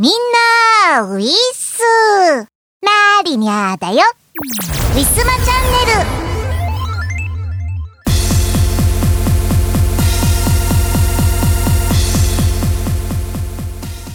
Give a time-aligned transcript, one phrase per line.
[0.00, 0.12] みん
[0.88, 1.82] な、ウィッス
[2.80, 3.98] マリニャだよ。
[4.94, 6.08] ウィスマチャンネル。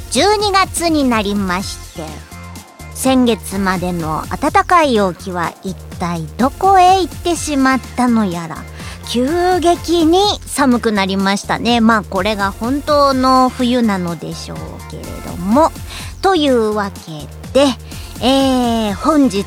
[0.09, 2.03] 12月になりまして
[2.95, 8.74] 先月までの暖かい陽気は一体どこへ行ってしまったのやら。
[9.09, 11.81] 急激に寒くなりましたね。
[11.81, 14.57] まあこれが本当の冬なのでしょう
[14.91, 15.71] けれども。
[16.21, 17.65] というわけで
[18.21, 19.45] えー、本日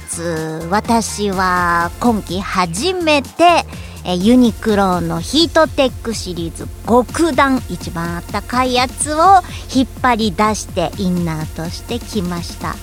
[0.70, 3.64] 私は今季初めて
[4.04, 9.18] えユニクロのヒートテックシリーズ極暖一番あったかいやつを
[9.74, 12.74] 引っ張り出してインナーとしてきました。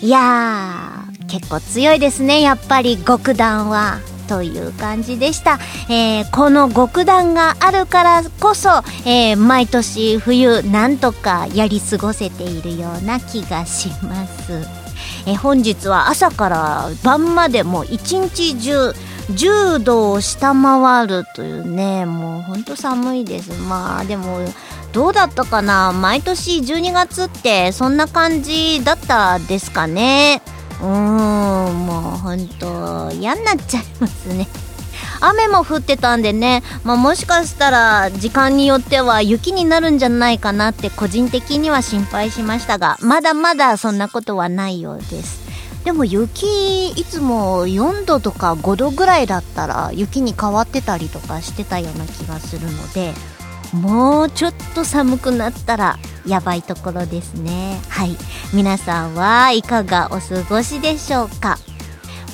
[0.00, 3.98] いやー結構強いですねやっぱり極暖は。
[4.28, 8.68] という感じでした、えー、この極暖があるからこそ、
[9.06, 14.84] えー、毎年冬なんとかやり過ごせているような気がします。
[15.26, 18.90] え本日は朝から晩までも一日中
[19.32, 23.52] 10度を下回るというねもうほんと寒いです。
[23.62, 24.40] まあでも
[24.92, 25.92] どうだったかな？
[25.92, 30.42] 毎年12月ってそんな感じだったですかね？
[30.80, 34.48] うーんもうほんと嫌になっちゃいますね。
[35.20, 45.44] 雨も降ってたんでね、まあ、もしかしたら時間によっては雪になるんじゃないかなって個人的には心配しましたがまだまだそんなことはないようです。
[45.84, 53.12] でも雪いつも4度とか5度ぐらいだったら雪に変わってたりとかしてたような気がするので
[53.74, 57.78] もうちょっと寒くなったらやばいところですね。
[57.88, 58.16] はい。
[58.54, 61.58] 皆さんはいかがお過ごしでしょうか？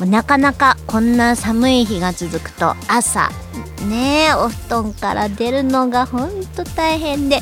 [0.07, 3.29] なかなかこんな寒い日が続くと朝
[3.87, 7.41] ねお布団から出るのがほんと大変で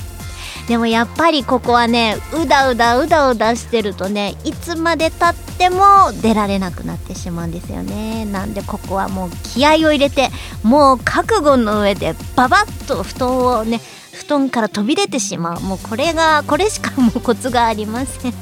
[0.69, 8.27] でもやっぱりここはねうだうだうだうだしてるとねいつまでたっても出られなくなってしまうんですよね。
[8.27, 10.29] なんでここはもう気合を入れて
[10.63, 13.81] もう覚悟の上でババッと布団をね
[14.13, 15.61] 布団から飛び出てしまう。
[15.61, 18.35] もうこれがこれしかもうコツがありません。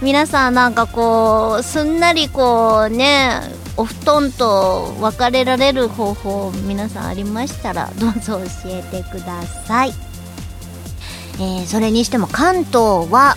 [0.00, 3.40] 皆さんなんかこうすんなりこうね
[3.76, 10.07] お布団と別れられる方法皆さんありましたらどうぞ教えてください。
[11.40, 13.36] えー、それにしても関東は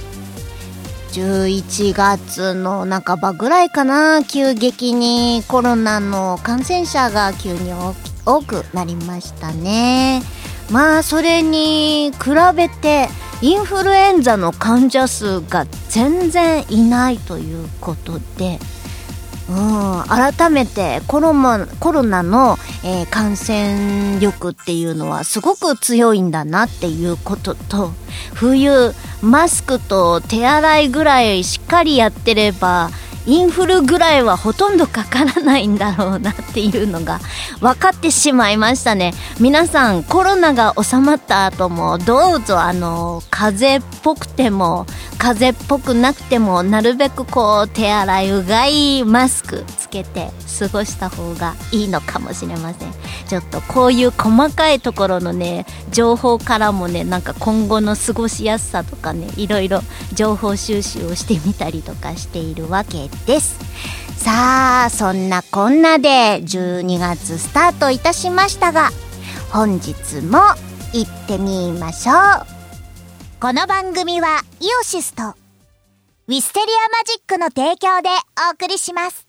[1.11, 7.71] 11月の半ばぐらいかな急激にコロナの感染者が急に
[8.25, 10.21] 多くなりましたね。
[10.71, 13.09] まあそれに比べて
[13.41, 18.59] インフルエンザの患者数が全然いないということで
[19.51, 27.55] うん、改めてコロナコロナの、えー、感染力っていうのはすごく強いんだなっていうこと。
[27.55, 27.91] と
[28.33, 32.89] 冬マスクと手洗いぐらいしっかりやってれば
[33.27, 37.19] インフルぐらいはほとんどかからないんだろうなっていうのが
[37.59, 39.13] 分かってしまいましたね。
[39.39, 44.85] 皆さんコロナが収まった後もどうぞあの風邪っぽくても
[45.17, 52.91] 風邪っぽくなくてもなるべくこう手洗いうがいマスクつけて過ごした方がいいのかもしれません。
[53.27, 59.81] ちょっとこういう細かいところのね情報からもねなんか今後の過ごしやすさとかねいろいろ
[60.13, 63.59] 情報収集をしてみたりとかしているわけです。
[64.17, 68.91] さあそんなこんなで12月スタートいたしましたが
[69.51, 70.37] 本日も
[70.93, 72.15] 行ってみましょう。
[73.39, 75.23] この番組はイオシスと
[76.27, 78.09] ウィステリアマジックの提供で
[78.49, 79.27] お送りします。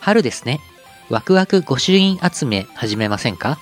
[0.00, 0.60] 春ですね。
[1.08, 3.58] ワクワク御朱印集め始めませんか？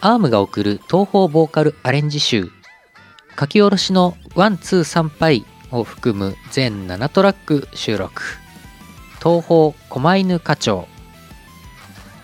[0.00, 2.50] アームが送る東方ボーカルアレンジ集。
[3.38, 8.22] 書き下ろしのワンツー参拝を含む全7トラック収録。
[9.18, 10.86] 東方狛犬課長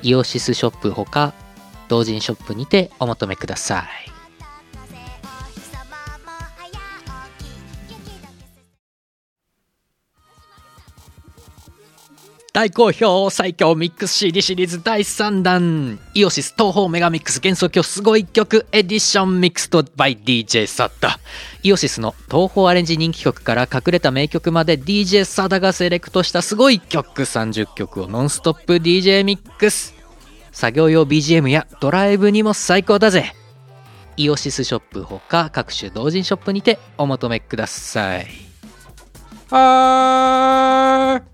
[0.03, 1.35] イオシスショップほか
[1.89, 4.14] 同人ショップにてお求めください。
[12.55, 15.99] 大好評最強ミックス CD シリーズ第3弾。
[16.15, 21.19] イオシス東方メガミックス幻想郷すごい曲エディションミックスと by DJ サッダ
[21.65, 29.93] イオシスの東方アレンジ人気曲から隠れた名曲まで DJ サダがセレクトしたすごい曲30曲をノンストップ DJ ミックス。
[30.53, 33.33] 作業用 BGM やドライブにも最高だぜ。
[34.17, 38.29] イオシスショップほか各種同人ショップにてお求めください。
[39.51, 41.34] はーい。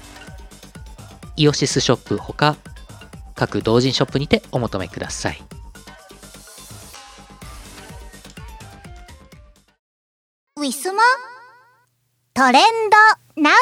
[1.35, 2.57] イオシスショップほか
[3.35, 5.41] 各同人ショップにてお求めください。
[10.57, 11.01] ウィスマ
[12.33, 12.63] トレン
[13.35, 13.53] ドナウ。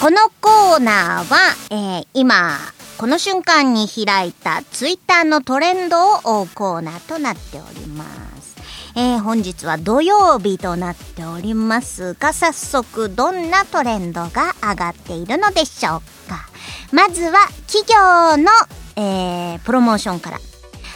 [0.00, 2.58] このコーナーは、えー今
[2.98, 8.23] この瞬間に開いたツイッターのトレンドを追うコーナーとなっております。
[8.96, 16.46] えー本日は土曜日となっておりますが、早速どんなトレンドが上がっているのでしょうか。
[16.92, 18.50] まずは企業の、
[18.96, 20.38] えープロモーションから。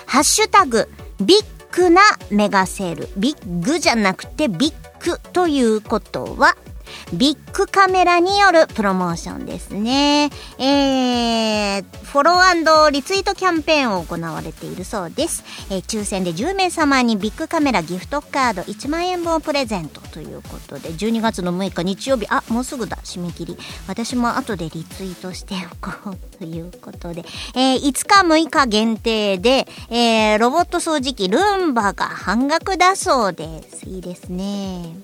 [0.07, 0.89] ハッシュタグ、
[1.21, 3.09] ビッグなメガセール。
[3.17, 6.57] ビッグじゃなくてビッグということは、
[7.13, 10.31] ビッグカメラによるプロモーションですね。
[10.59, 15.45] えー、フォローリツイートキャンペーンを行われているそうです。
[15.71, 23.59] えー抽選で10名様にビッグカメラギフトカード1万円分をプレゼントということで、12月の6日日曜日、あ、もうすぐだ、締め切り。
[23.87, 27.25] 私も後でリツイートしておこうということで、
[27.55, 33.87] えー5日6日限定で、えーロボット掃除機ルンバが半額だそうです。
[33.87, 34.95] いいですね。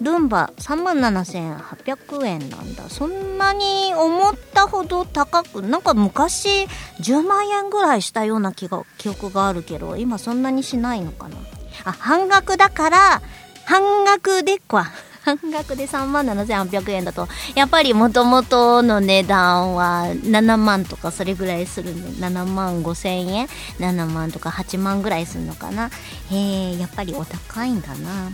[0.00, 2.88] ルンバ37,800円なんだ。
[2.88, 6.66] そんなに思ったほど高くなんか昔
[7.00, 11.36] 10万円ぐらいしたような気が記憶があるけど今そんなにしないのかな。
[11.84, 13.22] あ半額だから
[13.64, 14.90] 半額でか
[15.22, 17.28] 半額で3万7800円だと。
[17.54, 23.46] やっぱりもともとの値段は7万とかそれぐらいするんで7万5千円
[23.78, 25.90] 7万とか8万ぐらいするのかな？
[26.30, 28.30] へえ、やっぱりお高いんだな。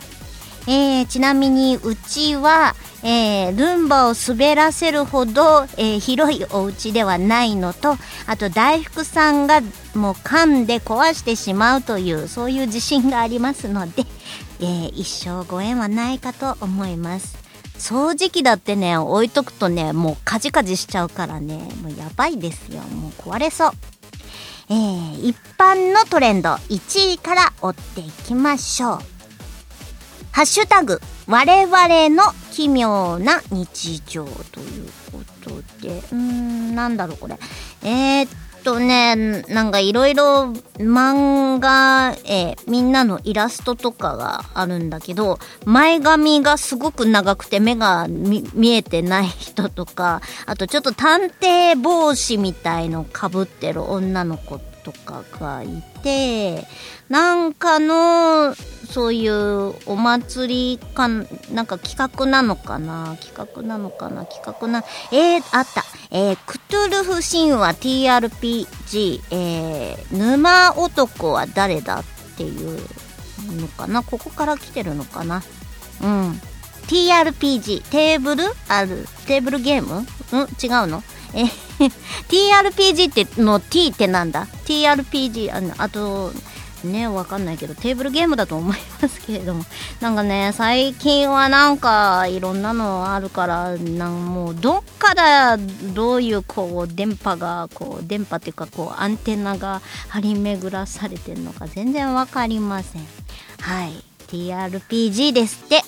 [0.69, 2.75] えーちなみにうちは、
[3.05, 7.97] えールンバを滑らせるほど、えー広いお家ではないのと
[8.27, 9.61] あと大福さんが
[9.95, 14.05] もう噛んで壊してしまうというそういう自信がありますので、
[14.61, 17.37] えー一生ご縁はないかと思います。
[17.79, 22.81] 掃除機だってね置いとくとねもうカジカジしちゃうからねもうやばいですよ。
[22.83, 23.73] もう壊れそう。
[24.71, 29.16] えー一般のトレンド1位から追っていきましょう。
[30.37, 32.23] ハッシュタグ、我々の
[32.53, 35.51] 奇妙な日常ということ
[35.81, 37.39] で、うーん、なんだろうこれ。
[37.83, 38.29] えー、っ
[38.63, 39.17] とね、
[39.49, 56.65] なんかいろいろ漫画、えーみんなのイラストとかがあるんだけど、前髪がすごく長くて目が見えてない人とか、あとちょっと探偵帽子みたいのかぶってる女の子ととかがいて、
[57.09, 63.17] なんかの、そういうお祭りか、なんか企画なのかな？
[63.21, 64.25] 企画なのかな？
[64.27, 65.85] 企画な、えー、あった。
[66.13, 72.05] えー、クトゥルフ神話 TRPG、えー、沼男は誰だっ
[72.37, 72.79] ていう
[73.61, 74.05] のかな？
[74.05, 75.43] ここから来てるのかな？
[76.01, 76.41] うん。
[76.87, 78.45] TRPG、テーブル？
[78.69, 80.03] ある、テーブルゲーム？
[80.03, 80.05] ん？
[80.63, 81.03] 違うの？
[81.35, 81.45] え
[82.29, 86.33] TRPG っての T ってなんだ ?TRPG、あのあと、
[86.85, 89.65] ね、わかんないけど、テーブルゲームだと思いますけれども。
[90.01, 103.07] なんかね、最近はなんか、いろんなのあるから、なんもう、どっからどういう、こう、電波が、こう、電波っていうか、こう、アンテナが張り巡らされてるのか全然わかりません。
[103.61, 104.05] はい。
[104.29, 105.83] TRPG ですって。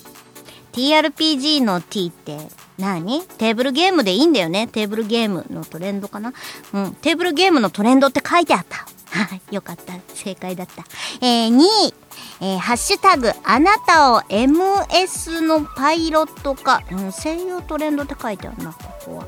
[0.73, 2.37] TRPG の T って
[2.79, 3.21] 何？
[3.37, 4.67] テーブルゲームでいいんだよね？
[4.67, 6.33] テーブルゲームのトレンドかな？
[6.73, 6.93] うん。
[6.95, 8.77] テーブルゲームのトレンドって書いてあった。
[9.09, 9.41] はい。
[9.53, 9.93] よかった。
[10.13, 10.83] 正解だった。
[11.21, 11.93] えー、2位。
[12.41, 16.81] えーハッシュタグ、あなたを MS のパイロット化。
[16.91, 19.27] うん、声優トレンドって書いてあるな、ここは。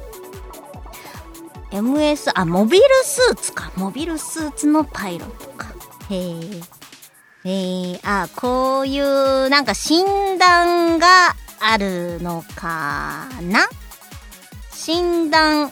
[1.71, 3.71] MS、あ、モビルスーツか。
[3.75, 5.67] モビルスーツのパイロットか。
[6.09, 6.39] へえ。
[7.43, 13.67] えー、あ、こういう、なんか診断があるのかな？
[14.73, 15.71] 診断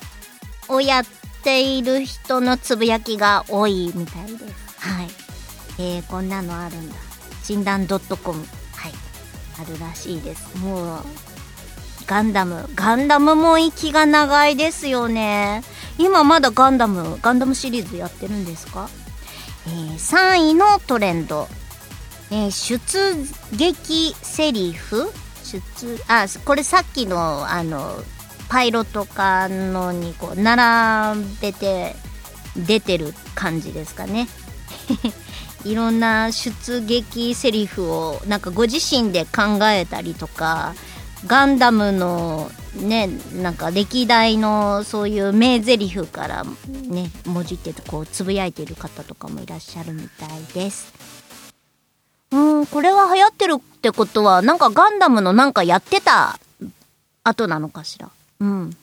[0.67, 1.05] をやっ
[1.43, 4.79] ている人のつぶやきが多いみたいです。
[4.79, 5.07] はい。
[5.79, 6.95] えー、こんなのあるんだ。
[7.43, 7.99] 診断 .com。
[8.75, 8.93] はい。
[9.59, 10.57] あるらしいです。
[10.59, 11.03] もう、
[12.05, 12.69] ガンダム。
[12.75, 15.63] ガンダムも息が長いですよね。
[15.97, 18.89] 今まだガンダム、ガンダムシリーズやってるんですか？
[19.67, 21.47] えー3位のトレンド、
[22.31, 22.77] えー出
[23.57, 25.11] 撃セリフ
[25.49, 27.95] 出あこれさっきのあの
[28.49, 31.95] パイロとかのにこう並べて
[32.55, 34.27] 出てる感じですかね。
[35.65, 40.73] いろんな出撃セリフをなんかご自身で考えたりとか
[41.27, 43.09] ガンダムのね
[43.41, 46.45] なんか歴代のそういう名台詞から
[46.87, 51.18] ね文字ってこうつぶやいてる方とかもいらっしゃるみたいです。
[52.31, 56.39] うんこれは流行ってるってことはなんかガンダムのなんかやってた
[57.23, 58.09] 後なのかしら
[58.39, 58.77] うん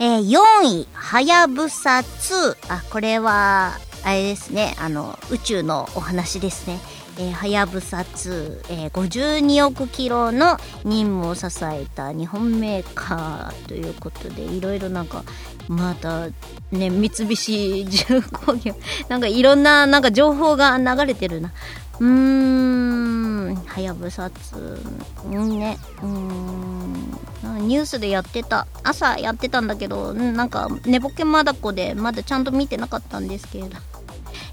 [0.00, 2.72] えー、4位、はやぶさ2。
[2.72, 3.72] あ、これは、
[4.04, 6.78] あれですね、あの、宇宙のお話ですね。
[7.20, 15.24] えー、はやぶさ2、えー、52億キロの任務を支えた日本メーカーということでいろいろなんか
[15.66, 16.28] また
[16.70, 18.74] ね三菱重工業
[19.10, 21.52] なんかいろんななんか情報が流れてるな。
[22.00, 25.76] うーんはやぶさ2うんね。
[26.00, 27.66] うん。
[27.66, 28.68] ニュースでやってた。
[28.84, 33.97] 朝やってたんだけどなんか寝ぼけまだこでまだちゃんと見てなかったんですけれど。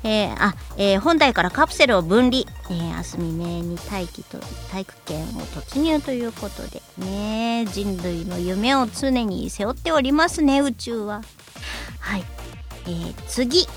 [0.06, 4.38] えー、あ、えー、本体からカプセルを分離、えー、明日未明に大気と
[4.72, 7.66] 体育圏を突入ということでね。
[7.72, 11.24] 人類の夢を常に背負っておりますね宇宙は。
[12.00, 12.24] はい、
[12.86, 13.68] えー、次。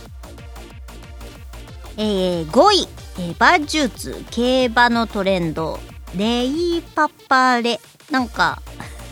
[1.96, 2.88] えー、5位、
[3.20, 4.22] えー、馬術。
[4.30, 5.80] 競馬のトレンド。
[6.14, 7.80] レイパパレ。
[8.10, 8.60] なんか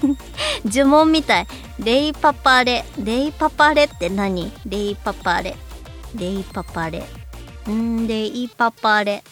[0.67, 1.47] 呪文みたい。
[1.79, 2.85] レイパパレ。
[3.03, 4.53] レイパパレって何？
[4.67, 5.57] レイパパレ。
[6.15, 7.05] レイパパレ。
[7.69, 9.23] んレイパパレ。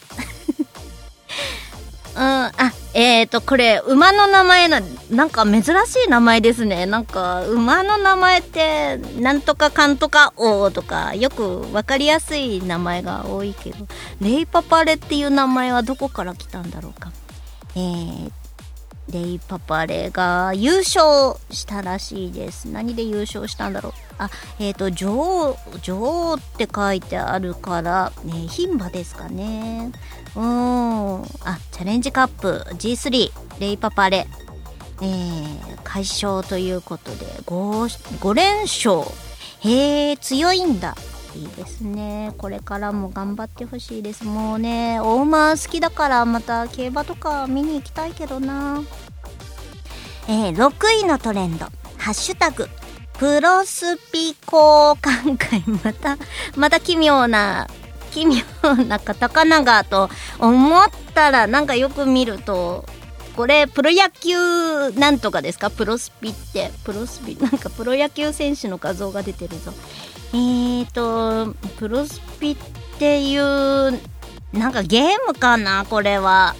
[2.14, 2.52] うん、 あ、
[2.94, 5.68] えっ、ー、と、これ、馬の名前な、なんか珍し
[6.06, 6.86] い名前ですね。
[6.86, 13.86] なんか、馬の名前って、なんとかかんとか王とか、よくわかりやすい名前が多いけど、
[14.20, 17.12] レイパパレっていう名前はどこから来たんだろうか。
[17.76, 18.30] えー、
[19.10, 22.68] レイパパレが優勝したらしいです。
[22.68, 23.92] 何で優勝したんだろう。
[24.18, 25.98] あ、えっ、ー、と、女王、女
[26.30, 29.92] 王って書いてあるから、ね、牝馬ですかね。
[30.34, 31.22] うん。
[31.22, 31.24] あ、
[31.72, 33.30] チャレンジカップ G3、
[33.60, 34.26] レイパパレ。
[35.02, 39.02] えー、快勝ということで5、5連勝。
[39.60, 40.94] へえ、強いんだ。
[41.36, 42.32] いいですね。
[42.38, 44.24] これからも頑張ってほしいです。
[44.24, 48.82] もうね、大馬好きだからまた競馬とか見に行きたいけどな。
[50.28, 51.66] えー、6位のトレンド。
[51.98, 52.68] ハッシュタグ。
[53.18, 54.36] プロスピ交
[55.00, 55.62] 換会。
[55.84, 56.18] また、
[56.56, 57.68] また奇妙な、
[58.10, 58.42] 奇妙
[58.88, 62.84] なカタカナがと思ったら、なんかよく見ると、
[63.36, 65.68] これ、プロ野球なんとかですか？
[65.70, 66.70] プロスピって。
[66.84, 69.72] プロスピ、なんかプロ野球選手の画像が出てるぞ。
[70.32, 72.56] えーと、プロスピっ
[72.98, 73.42] ていう、
[74.52, 76.54] なんかゲームかなこれは。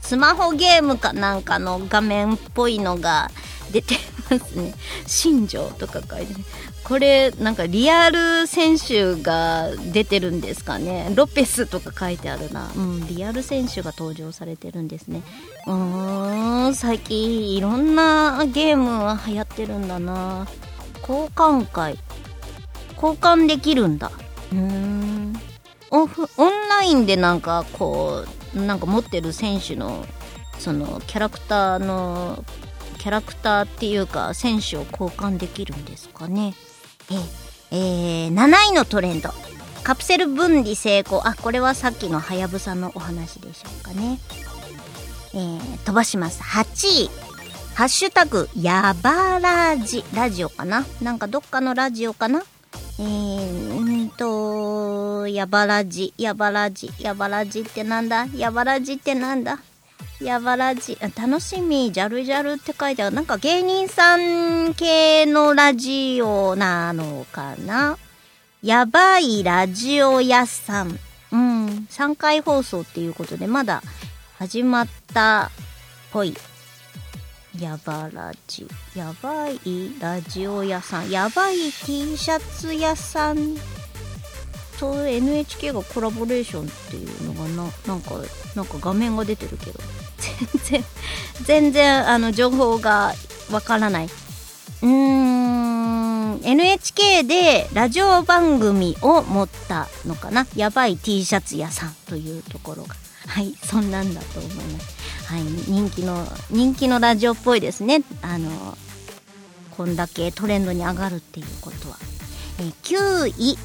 [0.00, 3.30] スマホゲームかなんかの画面っぽいのが
[3.72, 3.96] 出て
[4.30, 4.74] ますね。
[5.06, 6.34] 新庄とか書いて
[6.84, 11.10] これなんかリアル選手が出てるんですかね。
[11.14, 12.70] ロペスとか書いてあるな。
[12.76, 15.22] うん、リアル選手が登場されてるんですね。
[15.66, 20.46] うーん、最近いろんなゲームは流行ってるんだな。
[21.00, 21.98] 交換会。
[22.96, 24.10] 交換できるんだ。
[24.52, 24.58] うー。
[24.58, 25.40] ん。
[25.90, 28.24] オフ、オンラインでなんかこ
[28.54, 30.04] う、なんか持ってる選手の
[30.58, 32.44] そのキャラクターの
[32.98, 36.54] キャラクターっていうか選手を交換できるんですかね。
[37.10, 37.14] え
[37.70, 39.30] えー、7位のトレンド。
[39.82, 41.26] カプセル分離成功。
[41.26, 44.18] あこれはさっきのはやぶさのお話でしょうかね。
[45.34, 46.42] えー、飛ばします。
[46.42, 47.10] 8位。
[47.74, 50.86] ハッシュタグやばラジラジオかな？
[51.02, 52.44] なんかどっかのラジオかな？
[52.96, 58.26] えー、んと、やばらじ、やばらじ、やばらじってなんだ？
[58.36, 59.58] やばらじってなんだ？
[60.20, 63.16] やばらじ、楽しみ、じゃるじゃるって書いてある。
[63.16, 67.98] なんか芸人さん系のラジオなのかな？
[68.62, 70.98] やばいラジオ屋さん。
[71.32, 73.82] うん、3回放送っていうことで、まだ
[74.38, 75.50] 始まったっ
[76.12, 76.34] ぽい。
[77.58, 79.60] やばラジやばい
[80.00, 83.56] ラジオ屋さんやばい T シャツ屋さん
[84.80, 88.14] と NHK がコラボレーションっていうのがななんか
[88.56, 89.78] なんか画面が出てるけど。
[90.16, 90.84] 全然
[91.44, 93.12] 全然あの情報が
[93.50, 94.06] わからない。
[94.06, 100.46] うーん NHK でラジオ番組を持ったのかな？
[100.56, 102.96] やばい T シャツ屋さんというところが。
[103.26, 105.32] はいそんなんだと思います。
[105.32, 108.02] はい人気の人気のラジオっぽいですね。
[108.22, 108.76] あの
[109.70, 111.96] こんだけトレンドに上がるっていうことは、
[112.60, 113.58] え9位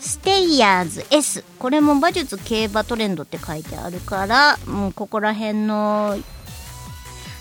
[0.00, 6.16] ステイヤーズ S これも馬術競馬トレンドって書いてあるからもうここら辺の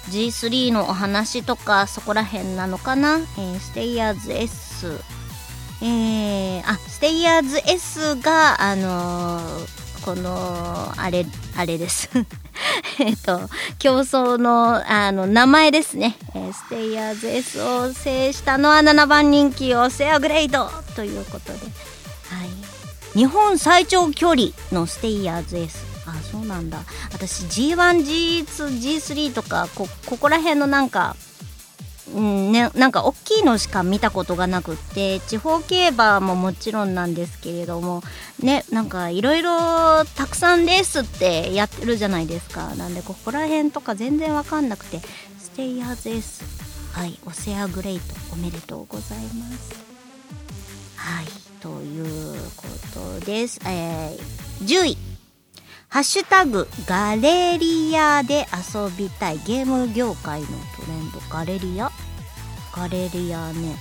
[0.10, 5.00] G3 のお話とかそこら辺なのかな、えー、ステイヤーズ S
[5.82, 11.26] えー、あステイヤーズ S があのー、このあれ
[11.58, 12.10] あれです。
[13.00, 21.66] えっと競争のあの名前ですね、えー、ステイヤーズ S を制したのは7番人気オセアグレイドということで、は
[23.16, 26.80] い、日本最長距離のステイヤーズ S あそうなんだ。
[27.14, 31.16] 私 G1G2G3 とかこここら辺のなんか
[32.12, 38.04] うんね、なんか大きいのしか見たことがなくって地方競馬ももちろんなんですけれども
[38.42, 42.76] ねなんかいろいろたくさんレースってやってるじゃないですか。
[42.76, 45.00] なんでここら辺とか全然わかんなくて
[45.40, 46.44] ステイヤーズ S
[46.92, 49.74] はいオセアグレイトおめでとうございます。
[50.98, 51.26] はい
[51.62, 52.68] というこ
[53.20, 55.13] とです、えー、10位。
[55.94, 60.54] ハッシュタグガレリアで遊びたいゲーム業界のト
[60.88, 61.92] レンドガレリア？
[62.76, 63.76] ガレリアね。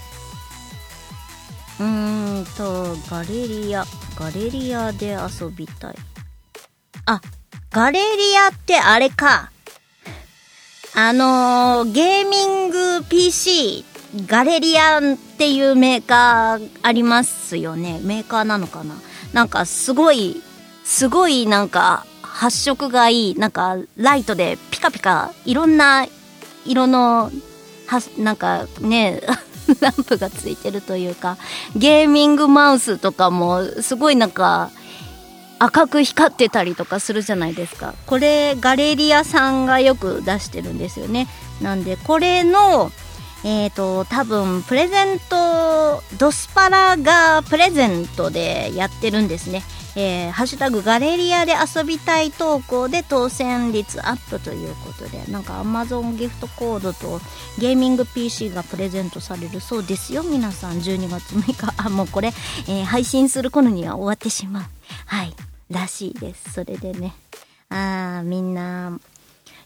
[1.81, 3.87] うーんとガレリア。
[4.15, 5.95] ガレリアで遊びたい。
[7.07, 7.23] あ
[7.71, 9.51] ガレリアってあれか。
[10.95, 13.87] あのー、ゲーミング PC
[14.27, 18.01] ガレリアンっていうメーカーありますよね。
[18.03, 18.97] メーカーなのかな？
[19.33, 20.43] なんかすごい
[20.85, 26.07] すごいなんか発色がいいなんかライトでピカピカいろんな
[26.65, 27.31] 色の
[27.87, 29.21] はなんかね
[29.81, 31.37] ランプがついてるというか
[31.77, 34.71] ゲーミングマウスとかもすごいなんか
[35.59, 37.95] 赤く光ってたりとかするじゃないですか。
[38.07, 41.29] これガレリアさんがよく出してるんですよね。
[41.61, 42.91] なんでこれの
[43.45, 49.63] えーと、多分プレゼントドスパラがプレゼントでやってるんですね。
[49.97, 57.21] えー、ハッシュタグガレリアで遊びたい投稿で当選率アップということでなんか Amazon ギフトコードと
[57.59, 60.77] ゲーミング PC がプレゼントされるそうですよ皆さん。
[60.79, 62.29] 12月6日あもうこれ、
[62.69, 64.63] えー、配信する頃には終わってしまう。
[65.07, 65.35] はい。
[65.71, 66.53] らしいです。
[66.53, 67.15] それでね。
[67.69, 68.99] あーみんな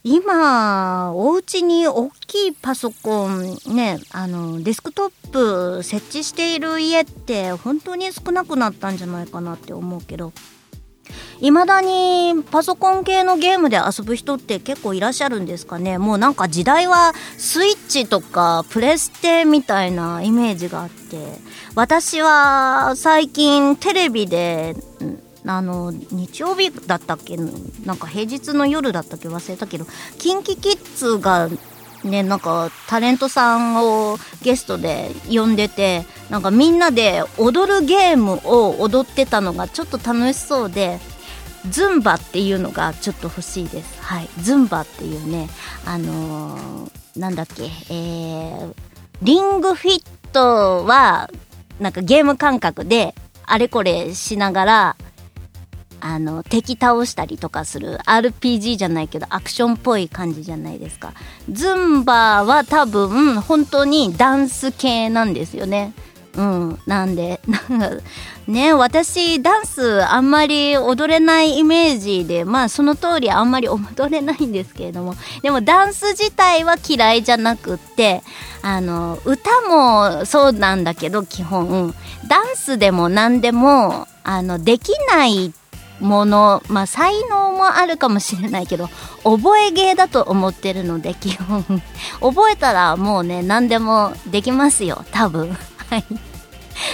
[0.09, 10.31] 今、お家に大きいパソコンね、あの、デスクトップ設置している家って本当に少なくなったんじゃないかなって思うけど、
[11.41, 15.97] 未だにパソコン系のゲームで遊ぶ人って結構いらっしゃるんですかね？
[15.97, 21.17] もうなんか時代はスイッチとかプレステみたいなイメージがあって。
[21.75, 24.75] 私は最近テレビで
[25.47, 27.37] あの日曜日だったっけ？
[27.85, 29.29] なんか平日の夜だったっけ？
[29.29, 29.85] 忘れたけど。
[30.19, 31.49] KinKiKids が
[32.03, 40.99] ねなんかタレントさんをゲストで呼んでてなんかみんなで踊るゲームを踊ってたのがちょっと楽しそうで
[41.69, 44.01] ズンバっていうのがちょっと欲しいです。
[44.01, 45.49] はい、ズンバっていうね、
[45.85, 48.73] あのー、なんだっけ、えー、
[49.21, 51.29] リングフィットは、
[51.79, 54.95] なんかゲーム感覚で、あれこれしながら、
[55.99, 61.13] あの敵倒したりとかする RPG じゃないけどアクションっぽい感じじゃないですか。
[61.51, 65.93] ズンバは多分本当にダンス系なんですよね。
[66.35, 66.79] うん。
[66.85, 68.01] なんでなんか
[68.47, 78.21] ね私ダンスあんまり踊れないイメージでまあその通りあんまり踊れないんですけれどもでもダンス自体は嫌いじゃなくって
[78.61, 81.93] あの歌もそうなんだけど基本。
[82.27, 85.66] ダンスでも何でもあのできないって
[85.99, 88.89] もの、まあ、才能もあるかもしれないけど
[89.23, 91.63] 覚え芸だと思ってるので基本。
[92.21, 95.57] 覚えたらもうね何でもできますよ多分。
[95.89, 96.05] はい。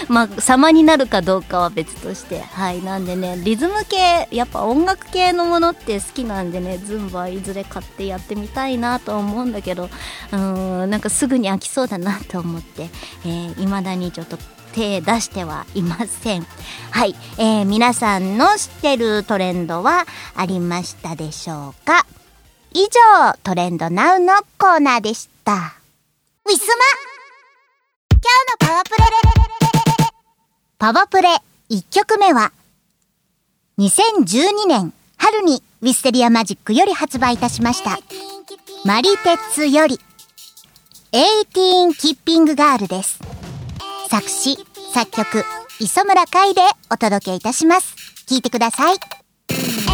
[0.08, 2.42] まあ様になるかどうかは別として。
[2.42, 2.82] はい。
[2.82, 12.92] なんでねリズム系やっぱ音楽系のものって好きなんでねズンバいずれ買ってやってみたいなと思うんだけどうーんなんかすぐに飽きそうだなと思っていま、
[13.26, 14.38] えー、未だにちょっと
[14.74, 16.46] 手出してはいません。
[16.92, 20.06] はい、えー、皆さんの知ってるトレンドは
[20.36, 22.06] ありましたでしょうか？
[22.74, 25.54] 以上、トレンドナウのコーナーでした。
[26.46, 26.84] ウィスマ
[28.10, 28.98] 今日のパワープレ
[30.80, 31.30] パワープレ
[31.70, 32.52] 1曲目は
[33.78, 38.00] 2012年春にウィステリアマジックより発売いたしました。
[38.86, 40.00] マリテッツより
[41.12, 43.20] 18キッピングガールです。
[44.14, 44.56] 作詞、
[44.94, 45.44] 作曲、
[45.80, 47.96] 磯村海でお届けいたします。
[48.28, 49.93] 聴いてください。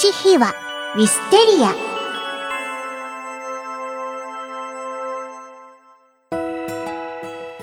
[0.00, 0.54] 歴史秘話
[0.96, 1.74] ウィステリア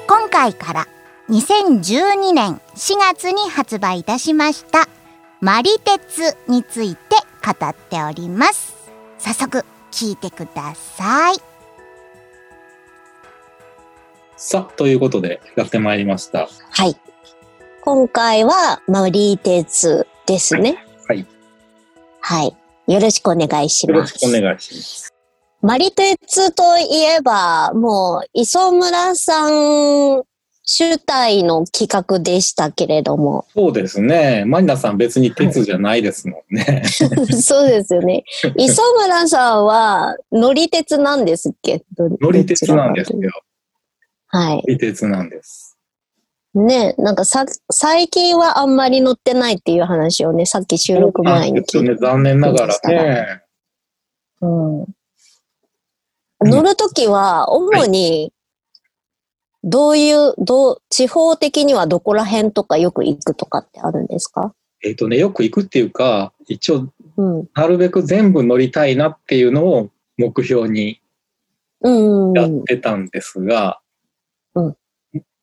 [0.06, 0.88] 今回から
[1.30, 4.88] 2012年4月に発売いたしました
[5.42, 8.76] マリ鉄について語っております
[9.18, 11.38] 早速聞いてください
[14.36, 16.48] さあ、ということでやってまいりました。
[16.70, 16.96] はい。
[17.82, 20.87] 今回はマリ鉄ですね。
[22.22, 22.46] はい。
[22.46, 22.54] は
[22.88, 22.94] い。
[22.94, 24.26] よろしくお願いしよろします。
[24.26, 25.14] くお願いします。
[25.62, 30.24] マリ鉄といえば、もう、磯村さん
[30.64, 33.46] 主体の企画でしたけれども。
[33.54, 34.44] そうですね。
[34.46, 36.84] マリナさん別に鉄じゃないですもんね。
[36.86, 38.24] そうですよね。
[38.58, 41.82] 磯村さんは乗り鉄なんですっけ？
[41.98, 43.32] 乗り鉄なんですよ。
[44.28, 44.56] はい。
[44.58, 45.67] 乗り鉄なんです。
[46.58, 52.14] ね、なんかさ、最近はあんまり乗ってないっていう話をね、さっき収録前に聞いそうなんですよね。
[52.14, 53.42] 残念ながらね。
[54.42, 54.48] う
[54.84, 54.86] ん
[56.40, 58.32] 乗るときは、主に、
[59.64, 64.54] どういう、どう、地方的にはどこら辺とかよく行くとかってあるんですか？
[64.84, 67.50] えっ、とね、よく行くっていうか、一応、うん。
[67.56, 71.02] なるべく全部乗りたいなっていうのを目標に
[71.82, 72.34] うん。
[72.34, 73.87] やってたんですが、うん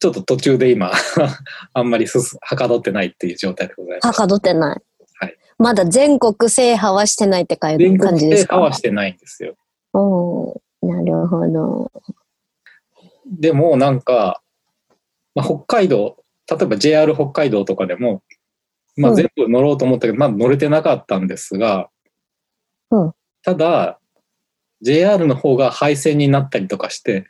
[0.05, 0.91] ちょっと途中で今、
[1.73, 4.05] あんまり進はかどってないっていう状態でございます。
[4.05, 4.81] はかどってない。
[5.19, 8.55] はいまだ全国制覇はしてないって感全国制じですか？
[8.57, 9.55] 覇はしてないんですよ。
[9.93, 10.89] うん。
[10.89, 11.91] なるほど。
[13.25, 14.41] でもなんか、
[15.33, 18.21] まあ、北海道、例えば JR 北海道とかでも、
[18.95, 21.89] まあ、うん全部乗ろうと思ったけど、まあ乗れてなかったんですが、
[22.91, 23.99] うんただ、
[24.81, 27.25] JR の方が廃線になったりとかして、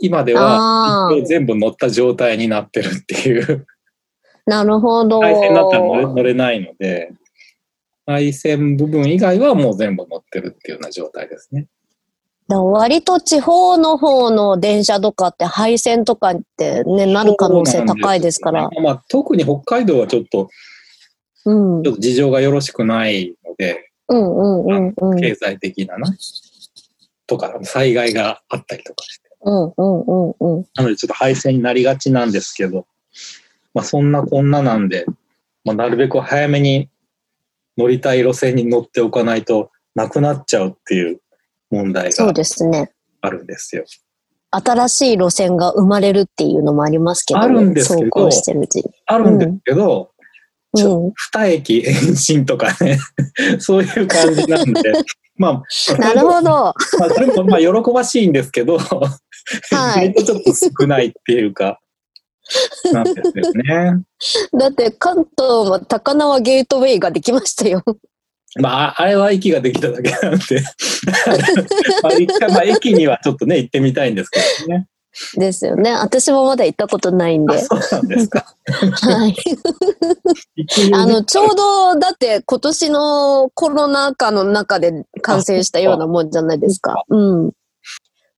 [0.00, 3.66] 今では全部乗った状態になってるっていう、
[4.46, 5.20] なるほど。
[5.20, 7.12] 廃線になったら乗れ乗れないので、
[8.06, 11.66] 廃線部分以外はもう全部乗ってるっていうような状態ですね。
[12.48, 18.68] だ割と地方の方の電車とかって廃線とかってね、なる可能性高いですから。
[18.68, 20.48] ねまあ、特に北海道はちょっと、
[21.44, 21.76] うん。
[21.78, 25.20] うんちょっと事情がよろしくないので、うんうんうん。
[25.20, 26.14] 経済的なな、
[27.26, 29.25] とか、災害があったりとかして。
[29.46, 30.66] うんうんうんうん。
[30.74, 32.86] なのでちょっと廃線になりがちなんですけど、
[33.72, 35.06] まあそんなこんななんで、
[35.64, 36.90] まあなるべく早めに
[37.78, 41.20] 乗りたい路線に乗っておかないとなくなっちゃうっていう
[41.70, 42.92] 問題がですね。
[43.20, 43.84] あるんですよ。
[44.50, 48.84] 新しい路線が生まれるっていうのもありますけど、あるんですけど走行してるうちに。
[49.06, 50.10] あるんですけど、
[50.74, 51.12] ちょうん。
[51.14, 52.98] 二駅延伸とかね、
[53.58, 54.92] そういう感じなんで、
[55.36, 56.50] まあ、なるほど。
[56.50, 56.74] まあ、
[57.10, 61.78] それもまあ喜ばしいんですけど、はい意外とちょっと少ないっていうか、
[62.92, 64.02] なんですよね。
[64.58, 67.82] だって関東も高輪ゲートウェイができましたよ。
[68.58, 70.62] まあ、あれは駅ができただけなんで、
[72.02, 74.86] まあ、一回、まあ、駅にはちょっとね、行ってみたいんですけどね。
[75.36, 75.92] ですよね。
[75.92, 77.54] 私もまだ行ったことないんで。
[77.54, 78.54] あそうなんですか。
[78.66, 79.36] はい。
[80.92, 87.04] あの、ちょうど、だって今年のコロナ禍の中で完成したようなもんじゃないですか。
[87.08, 87.48] うん。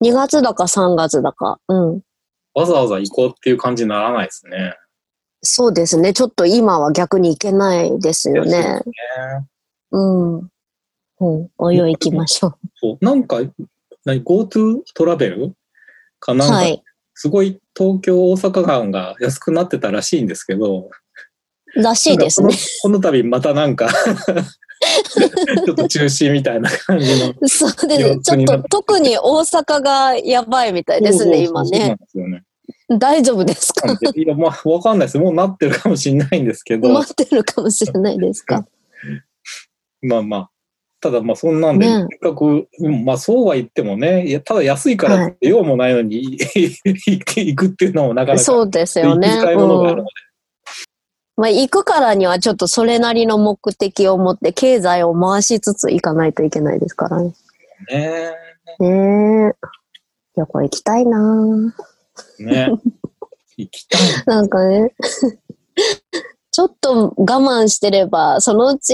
[0.02, 1.58] 2月だか3月だか。
[1.68, 2.00] うん。
[2.54, 4.74] わざわざ行こうっていう感じにならないですね。
[5.42, 6.12] そうですね。
[6.12, 8.50] ちょっと今は逆に行けないですよね。
[8.50, 8.82] ね
[9.92, 10.38] うん。
[10.38, 10.48] うん。
[11.58, 13.38] おいおい行きましょそうなんか、
[14.04, 15.54] 何 GoTo トラベル
[16.20, 16.36] かう。
[16.36, 16.82] なんか、はい。
[17.14, 20.88] すごい東京大阪間が安くなってたらしいんですけど、
[21.74, 23.88] らしいですねこの度またなんか
[25.66, 27.34] ちょっと中止みたいな感じの。
[27.48, 28.20] そうですね。
[28.20, 31.96] ちょっと特に大阪がやばいみたいですね、今ね。
[32.14, 32.44] ね。
[32.88, 33.92] 大丈夫ですか？
[34.14, 35.18] いや、まあ、わかんないです。
[35.18, 38.64] もうなってるかもしれないんですけど、 待ってるかもしれないですか？
[40.02, 40.50] まあまあ、
[41.00, 49.28] ただまあそんなんで、ねせっかく、うんまあそうは言ってもね、いやただ安いからって用もないのに、行くっていうのもなかなかそうですよね。
[49.28, 50.10] 行きたいものがあるうんので、
[51.36, 57.32] まあ、行くからにはちょっとそれなりの目的を持って経済を回しつつ行かないといけないですからね。
[57.88, 58.32] ね
[58.80, 59.68] ねえ。
[60.36, 62.70] 旅行行きたいなぁね
[63.56, 64.00] 行きたい。
[64.26, 64.92] なんかね、
[66.58, 68.92] ちょっと我慢してれば、そのうち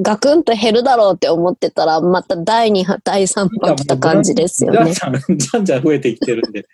[0.00, 4.94] ガクンと減るだろうって思ってたら、また第2波、第3波来た感じですよね。
[4.94, 6.68] じゃんじゃん、じゃんじゃん増えてきてるんで、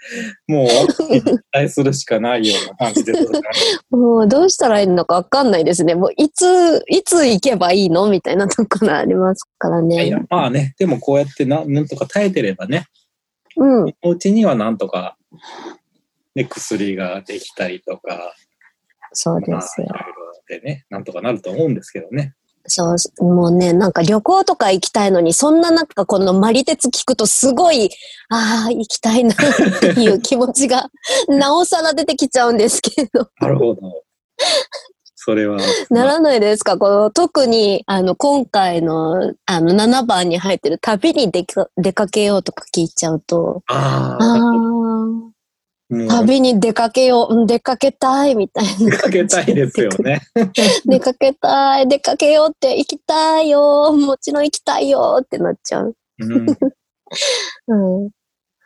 [0.46, 1.22] もう、期
[1.54, 3.40] 待するしかないような感じですね。
[3.88, 5.94] もうどうしたらいいのかわかんないですね。
[5.94, 10.26] もういつ、いつ行けばいいのみたいなところありますからいやいやね。
[10.28, 12.84] まあね、でもこうやってななんとか耐えてればね、
[13.56, 13.94] うん。
[14.02, 15.16] お家にはなんとか、
[16.34, 18.34] ね、薬ができたりとか、
[19.14, 19.86] そうでまあ、すよ
[20.48, 22.34] でね、なんとかなると思うんですけどね。
[22.68, 27.90] そう、もうね、なんか旅行とか行きたいのに、そんななんかこのマリ鉄聞くとすごい、
[28.28, 29.36] ああ、行きたいなっ
[29.80, 30.90] ていう気持ちが、
[31.28, 33.28] なおさら出てきちゃうんですけど。
[33.40, 33.80] なるほど。
[35.14, 35.58] それは。
[35.90, 36.78] ならないですか？
[36.78, 44.38] この特に、あの、今回の、あの、7番に入ってる旅に出か出かけようとか聞いちゃうと、ああ
[45.88, 48.90] 旅に出かけよう、うん出かけたいみたいな。
[48.90, 50.20] 出かけたいですよね。
[50.84, 55.96] 出かけたい、出かけようって行きたいよ、もちろん行きたいよってなっちゃう。
[56.18, 56.46] うん、
[58.02, 58.10] うん。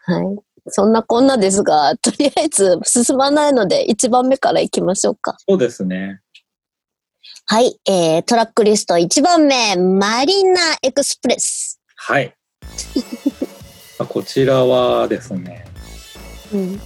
[0.05, 0.39] はい。
[0.69, 5.37] そんなこんなですが、とりあえず進まないので1番目から行きましょうか。
[5.47, 6.21] そうですね。
[7.47, 7.79] はい。
[7.87, 11.81] えー、トラックリスト1番目、マリナエクスプレス。
[11.97, 12.35] はい。
[13.99, 15.67] ま あこちらはですね、
[16.55, 16.81] うん。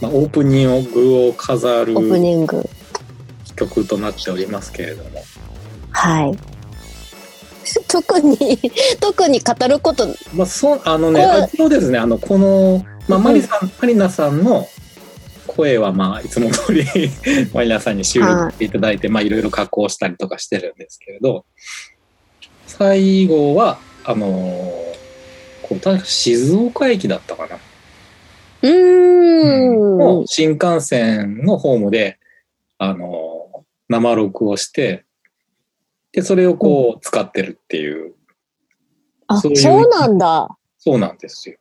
[0.00, 2.68] まあ、オープニングを飾るオープニング。
[3.56, 5.22] 曲となっておりますけれども、
[5.90, 6.38] はい。
[7.88, 8.58] 特に、
[9.00, 14.68] 特に語ること、まあ、そうあのね、そうですね、あのこの、まあ、うんマリさん、マリナさんの
[15.46, 16.84] 声は、まあ、いつも通り
[17.54, 21.46] マリナさんに収録していただいて、まあ、いろいろ加工したりとかしてるんですけれど、
[22.66, 24.96] 最後は、あのー
[25.68, 27.58] こう確か静岡駅だったかな。
[28.70, 29.98] うーん。
[29.98, 32.18] の新幹線のホームで、
[32.78, 33.36] あのー
[33.88, 35.04] 生録をして、
[36.12, 38.14] で、それをこう使ってるっていう、
[39.28, 40.48] あ、そうそうなんだ。
[40.78, 41.58] そうなんですよ。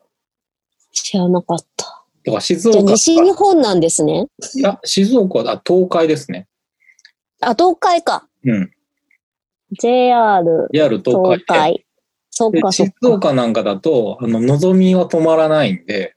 [0.91, 2.03] 知らなかった。
[2.25, 4.27] だから静岡西日本なんですね。
[4.55, 6.47] いや、静岡は、あ東海ですね。
[7.41, 8.27] あ、東海か。
[8.43, 8.71] うん。
[9.79, 11.85] JR JR 東海東海。
[12.31, 13.09] そっかそっか。
[13.09, 16.14] 岡なんかだと、あの、のぞみは止まらないんで、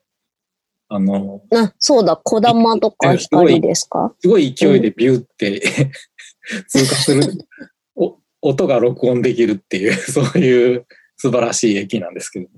[0.91, 4.15] あの、あ、そうだ、小玉とか光ですか？
[4.21, 5.61] すごい勢いでビューって
[6.69, 7.23] 通過する
[7.95, 12.49] お音が録音できるっていう、そういう素晴らしい駅なんですけど。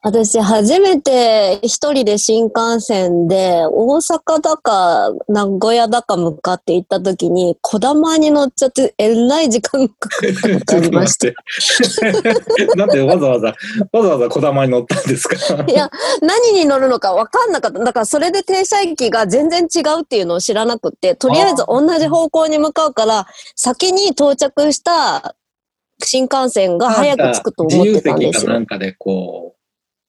[0.00, 11.26] 私、初めて一人で新幹線で、大阪だか、名古屋だか向かって行った時に、小玉に乗っちゃって、えらい時間かかったことありました。
[12.70, 12.76] た。
[12.76, 13.48] なんでわざわざ、
[13.90, 15.64] わざわざ小玉に乗ったんですか？
[15.66, 15.90] いや、
[16.22, 17.80] 何に乗るのか分かんなかった。
[17.80, 25.34] だから、それで停車駅が全然違うっていうのを知らなくって、とりあえず同じ方向に向かうから、先に到着した
[26.04, 28.14] 新幹線が早く着くと思ってたんですよ。
[28.14, 29.57] 自由席かなんかでこう、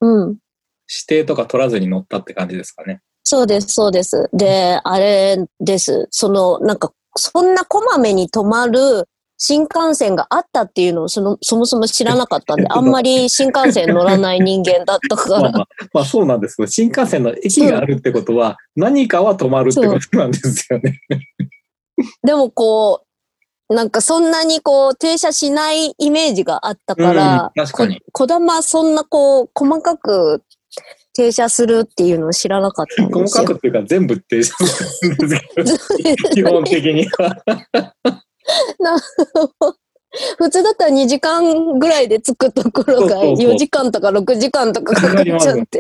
[0.02, 0.28] うん。
[0.30, 3.02] 指定とか取らずに乗ったって感じですかね。
[3.24, 4.30] そうです、そうです。
[4.34, 6.08] で、あれです。
[6.10, 9.08] その、なんか、そんなこまめに止まる
[9.38, 15.40] 新幹線があったっていうのをそのそもそも知らなかったんで、 あんまり新幹線乗らない人間だったから。
[15.42, 21.00] まあまあ、まあそうなんですけど、新幹線の駅があるってことは、何かは止まるってことなんですよね。
[22.24, 23.09] でもこう、
[23.70, 28.02] なんかそんなにこう停車しないイメージがあったから、うん確かに。
[28.12, 30.44] こ小玉そんなこう細かく
[31.14, 33.26] 停車するっていうのを知らなかったんですよ。
[33.26, 35.48] 細かくっていうか全部停車するんです
[35.96, 37.44] けど、 基本的には。
[40.40, 43.52] 普通だったら2時間ぐらいで着くところがそうそうそう。
[43.54, 45.80] 4時間とか6時間とかかかっちゃって、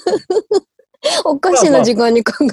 [1.24, 2.48] おかしな時間に考え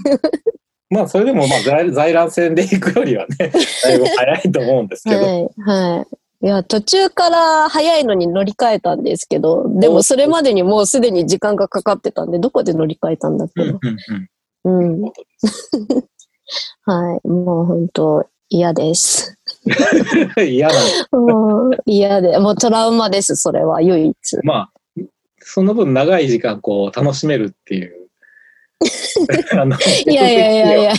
[0.90, 3.52] まあそれでもまあ在在来線で行くよりはね、
[3.84, 5.18] だいぶ早いと思うんですけど。
[5.18, 6.06] はい、は
[6.42, 6.46] い。
[6.46, 13.80] いや、途中から早いのに乗り換えたんですけど、でもそれまでにもうすでに時間がかかってたんで、どこで乗り換えたんだっけうんど。
[13.84, 13.98] うん
[14.64, 15.02] うん。
[16.86, 17.28] はい。
[17.28, 19.36] もう本当嫌です。
[20.38, 20.48] うん。
[20.48, 21.08] 嫌なんです。
[21.12, 24.16] もう嫌で、もうトラウマです、それは唯一。
[24.44, 24.72] まあ、
[25.40, 28.07] その分長い時間こう楽しめるっていう。
[29.60, 30.96] あのいやいやいやいやいやい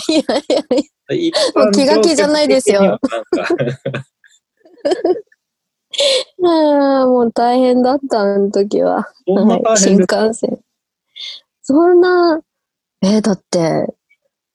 [1.09, 1.15] や。
[1.15, 2.99] 一もう気が気じゃないですよ
[6.45, 9.09] ああ、もう大変だった、あの時は。
[9.77, 10.61] 新幹線。
[11.63, 12.41] そんな、
[13.03, 13.87] えーだって、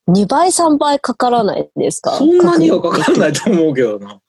[0.08, 2.12] 2倍、3倍かからないですか？
[2.12, 4.20] そんなにはかかんないと思うけどな。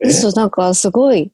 [0.00, 0.08] え？
[0.08, 1.32] 嘘、なんかすごい、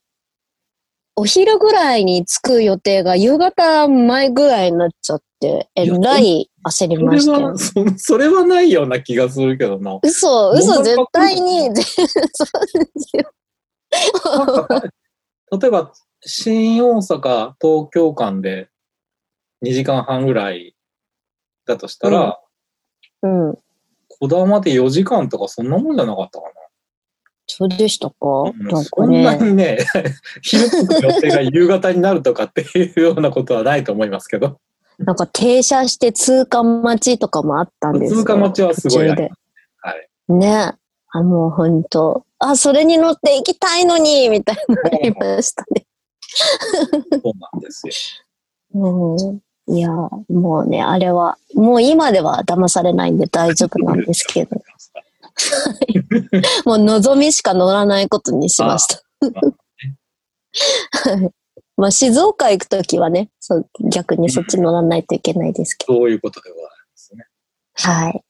[1.21, 7.59] お昼ぐらいに着く予定が夕方前ぐらいになっちゃって、えらい焦りましたよは。
[7.59, 9.99] そ、 それはないような気がするけどな。
[10.03, 13.31] 嘘、嘘、絶対に、 そうですよ。
[15.61, 18.71] 例えば、新大阪、東京間で
[19.63, 20.75] 2時間半ぐらい
[21.67, 22.41] だとしたら、
[23.21, 23.59] うん。
[24.09, 26.47] 小玉で4時間とかそんなもんじゃなかったか
[27.57, 28.17] そうでしたか
[28.59, 28.73] な。
[28.73, 29.51] なんそんなかね。
[29.51, 29.79] にね、
[30.43, 34.59] 昼の予定が夕方になるとかっていうようなことはないと思いますけど、
[34.99, 38.21] なんか停車して通過待ちとかもあったんですよ。
[38.21, 39.41] 通過待ちはすごいあり途中でます。
[39.83, 40.33] はい。
[40.35, 40.75] ね。
[41.13, 45.87] あ、もう本当あ、それに乗って行きたいのに、みたいになりましたね。
[47.23, 47.93] そうなんですよ。
[48.75, 49.41] うん。
[49.77, 54.57] いや、もうね、あれは、もう今では騙されないんで大丈夫なんですけど、
[56.65, 58.97] もう望みしか乗らないことにしました。
[58.97, 59.01] は
[61.17, 61.31] い
[61.77, 65.95] まあ、静岡行くときはねそう、逆にそっち乗らないといけないですけど。
[65.95, 67.27] そういうことでございますね。
[67.75, 68.25] はい。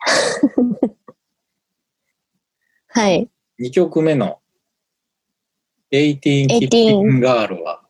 [2.87, 3.29] はい。
[3.61, 4.39] 2曲目の
[5.93, 7.83] 18キッピングガールは、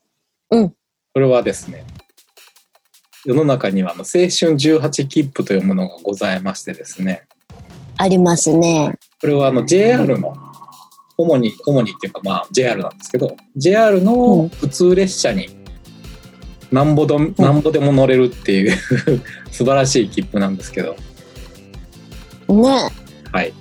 [0.50, 0.74] うん
[1.12, 1.85] これはですね、
[3.24, 7.26] 世の中には青春18切符というものがございましてですね、
[8.00, 8.94] ありますね。
[9.20, 10.34] これはあの JR の、
[11.18, 15.50] 主に、主にっていうかまあ JR なんですけど、JR うんの普通列車に
[16.72, 18.78] なんぼど、なんぼでも乗れるっていう
[19.52, 20.96] 素晴らしい切符なんですけど、
[22.48, 22.88] ね。
[23.32, 23.52] はい。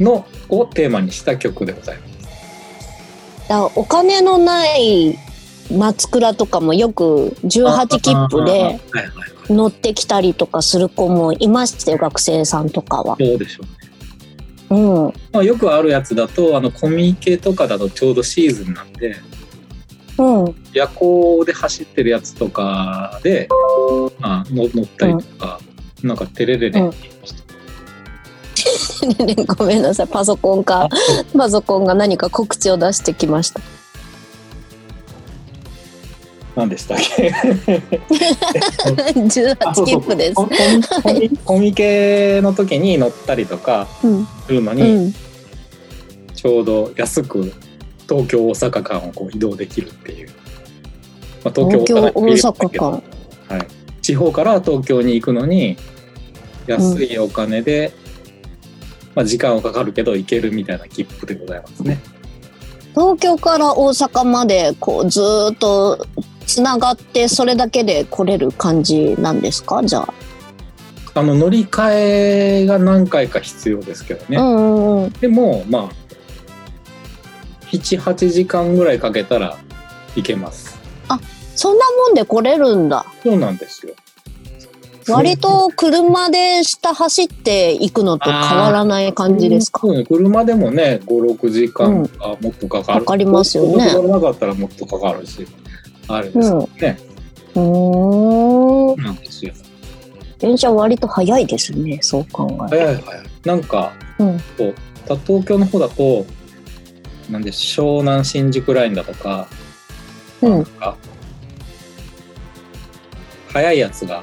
[0.00, 3.72] の、をテーマにした曲でございます。
[3.76, 5.16] お金のない
[5.70, 8.80] 松倉とかもよく18切符で。
[9.50, 13.16] 乗ってきたりとかする子もいましたよ、学生さんとかは。
[13.18, 13.83] どうでしょうね。
[14.74, 15.12] うん。
[15.32, 19.16] まあ、よくあるやつだとあのコミケとかだとちょうどシーズンなんで
[20.18, 20.54] うん。
[20.72, 23.48] 夜行で走ってるやつとかで、
[24.18, 25.60] まあ、の乗ったりとか、
[26.02, 27.34] なんかテレレレって言いまし
[29.46, 30.88] た、 ごめんなさい、パソコンか、
[31.36, 33.60] パソコンが何か告知を出してきました。
[36.56, 37.28] 何でしたっけ？
[39.14, 40.34] 18切符です
[41.44, 41.58] コ。
[41.58, 44.26] ミケの時に乗ったりとかうん。
[44.46, 45.14] するのに、うん。
[46.34, 47.52] ちょうど安く
[48.08, 50.28] 東京大阪間をこう移動できるっていう、
[51.42, 53.02] まあ、東京大阪間
[53.48, 53.66] 間。
[54.02, 55.76] 地方から東京に行くのに
[56.66, 57.92] 安いお金で、
[59.14, 61.98] まあ、時間はかかるけど行けるみたいな切符でございますね。
[62.94, 66.06] 東京から大阪まで、こう、ずーっと、
[66.46, 69.82] つながって、それだけで来れる感じなんですか？
[69.84, 70.14] じゃあ。
[71.16, 74.36] あの乗り換えが何回か必要ですけどね。
[74.36, 75.10] うんうんうん。
[75.12, 75.88] でもまあ
[77.70, 79.56] 78時間ぐらいかけたら
[80.16, 80.76] 行けます。
[81.54, 83.06] そんなもんで来れるんだ。
[83.22, 83.94] そうなんですよ。
[85.08, 89.86] 割と車で下走っていくのと変わらない感じですか？
[89.86, 93.76] うん車でもね56時間かもっとかかる、かかりますよね。
[94.08, 95.46] なかったらもっとかかるし
[96.08, 96.98] あれですよね、
[97.54, 99.02] うーん。
[99.02, 99.52] なんですよ。
[100.38, 103.26] 電車割と早いですね、そう考える早い早い。
[103.44, 104.38] なんかうん。
[104.58, 104.74] こう
[105.08, 106.24] た東京の方だと
[107.30, 109.46] なんで湘南新宿ラインだとか、
[110.42, 110.50] うん。
[110.50, 110.96] なんか
[113.48, 114.22] 早いやつが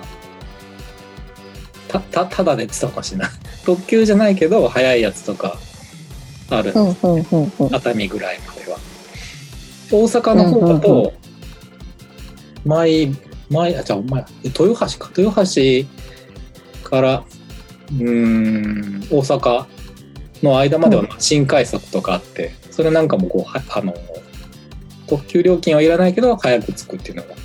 [1.91, 3.29] たたただでって言ったのかもしれない。
[3.65, 5.57] 特急じゃないけど早いやつとか
[6.49, 6.95] ある、うんうん
[7.31, 7.75] うんうん。
[7.75, 8.79] 熱海ぐらいまでは。
[9.91, 11.11] 大阪の方だと、うんうん
[12.63, 13.11] 前
[13.49, 15.11] 前あじゃあ前豊橋か。
[15.17, 15.85] 豊橋
[16.87, 17.23] から
[17.91, 19.65] うーん大阪
[20.43, 23.95] の間まではまあ新快速とかあって、それなんかもこうはあの
[25.07, 27.35] 特急料金はいらないけど早く着くっていうのが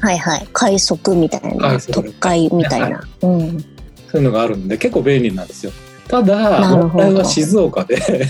[0.00, 0.48] はいはい。
[0.52, 1.80] 快速みたいな。
[1.80, 3.02] 特快みたいな。
[3.22, 3.64] うん。
[4.10, 5.72] そういうのがあるんで結構便利なんですよ
[6.08, 7.96] ただ問題は静岡で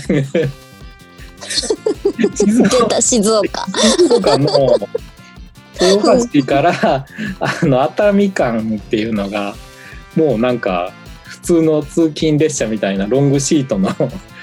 [2.35, 3.65] 静出岡た、静岡。
[3.97, 4.77] 静岡の
[5.79, 7.05] 豊橋から
[7.39, 9.55] あの熱海間っていうのが
[10.17, 10.91] もうなんか
[11.23, 13.89] 普通の通勤列車みたいなロングシートの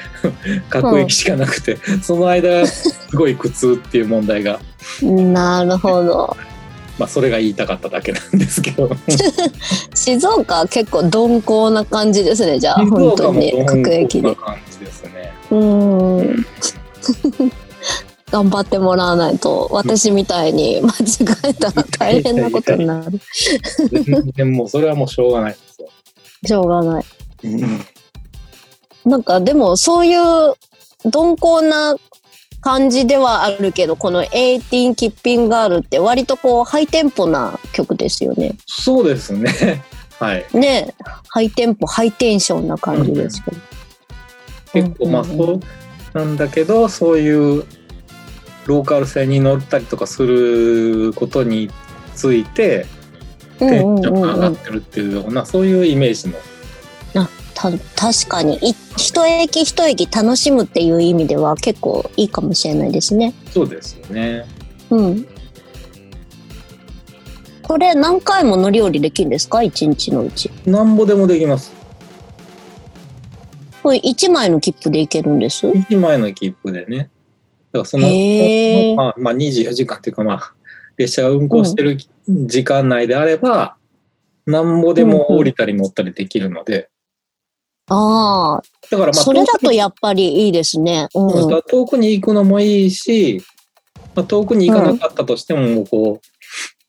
[0.71, 4.59] 各駅しかなくて、その間すごい苦痛っていう問題が
[5.03, 6.35] なるほど。
[6.99, 8.91] まあそれが言いたかっただけなんですけど
[9.95, 13.65] 静岡は結構鈍行な感じですね、じゃあ、静本当に。
[13.67, 14.35] 各駅で。
[14.35, 15.33] 感じですね。
[15.51, 16.47] うーん。
[18.31, 23.21] 頑張ってもらわないと、私みたいに間違えたら大変なことになる。
[24.05, 25.89] 全然もうそれはもうしょうがないですよ。
[26.45, 27.05] しょうがない。
[27.45, 27.87] うん
[29.07, 30.55] なんかでもそういう
[31.05, 31.95] 鈍行な
[32.67, 38.57] 感じではあるけど、この18キッピンガールって割とこうハイテンポな曲ですよね。
[38.67, 39.85] そうですね。
[40.19, 40.45] はい。
[40.53, 40.93] ね
[41.29, 43.57] ハイテンポ、ハイテンションな感じですけど。
[44.73, 45.61] 結構まあそう
[46.13, 47.65] なんだけどそういう
[48.67, 51.71] ローカル線に乗ったりとかすることに
[52.17, 52.85] ついて
[53.61, 56.35] うんテンションが上がってるっていうようなそういうイメージの
[57.57, 63.33] た確かにい一駅一駅楽しむっていう意味では結構いいかもしれないですね。
[63.51, 64.45] そうですよね。
[64.91, 65.27] うん。
[67.63, 69.63] これ何回も乗り降りできるんですか？
[69.63, 70.51] 一日のうち。
[70.67, 71.73] なんぼでもできます。
[73.83, 76.99] これ1枚の切符で行けるんです？1枚の切符でね。
[76.99, 77.11] だか
[77.79, 78.07] らその、
[78.97, 80.55] まあ、まあ24時間っていうかまあ、
[80.97, 81.97] 列車が運行してる
[82.29, 83.77] 時間内であれば、
[84.45, 86.91] なんぼでも降りたり乗ったりできるので、
[87.89, 91.09] ああ、だからまあ、それだとやっぱりいいですね。
[91.15, 91.63] うん。
[91.63, 93.41] 遠くに行くのもいいし、
[94.15, 96.27] まあ、遠くに行かなかったとしても、もうこう、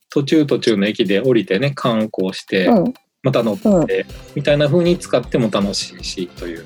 [0.10, 2.94] 途中途中の駅で降りてね、観光して、うん。
[3.24, 6.66] また乗って、みたいな風に使っても楽しいし、という、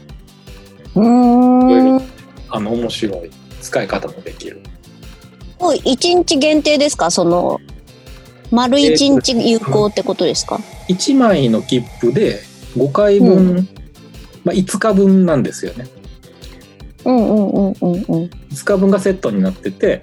[0.95, 2.01] うーん。
[2.49, 4.61] あの、面白い使い方もできる。
[5.57, 7.11] これ1日限定ですか？
[7.11, 7.59] その、
[8.49, 10.59] 丸1日有効ってことですか
[10.89, 12.41] ？1枚の切符で
[12.77, 13.65] 5回分、う
[14.43, 15.87] まあ、5日分なんですよね。
[17.05, 18.01] うんうんうんうんうん。
[18.51, 20.01] 5日分がセットになってて、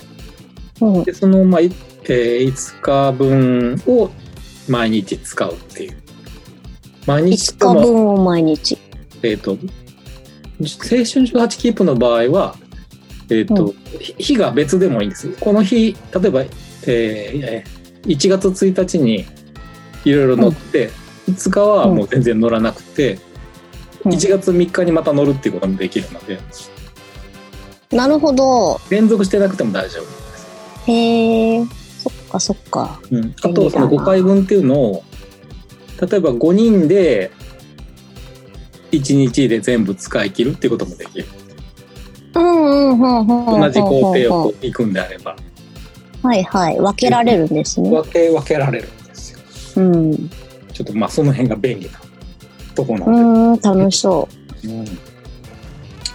[0.80, 1.72] うん、でその、まあい
[2.04, 4.10] えー5日分を
[4.68, 5.96] 毎日使うっていう。
[7.06, 8.78] 毎日5とも、日分を毎日。
[9.22, 12.56] えっ、と、青春18切符の場合は、
[13.30, 15.28] えっ、と、日日が別でもいいんです。
[15.40, 16.42] この日、例えば、
[16.86, 19.26] えー1月1日に
[20.04, 20.90] いろいろ乗って、
[21.28, 23.27] 5日はもう全然乗らなくて、うん
[24.04, 26.38] 1月3日にまた乗るっていうこともできるので、
[27.90, 28.80] なるほど。
[28.90, 30.46] 連続してなくても大丈夫です。
[30.86, 31.64] へえ。
[31.98, 33.00] そっかそっか。
[33.10, 35.04] うん、あとその5回分っていうのを
[36.00, 37.30] 例えば5人で
[38.92, 41.26] 1日で全部使い切るっていうこともできる
[42.34, 43.60] うんうんうんうん。
[43.60, 45.36] 同じ工程をこう行くんであれば
[46.22, 46.78] はいはい。
[46.78, 47.90] 分けられるんですね。
[47.90, 49.38] 分け分けられるんですよ
[49.76, 50.28] うん。
[50.72, 51.98] ちょっとまあその辺が便利な
[52.78, 54.28] とこなうんん、楽しそ
[54.62, 54.66] う。
[54.66, 54.84] で、うん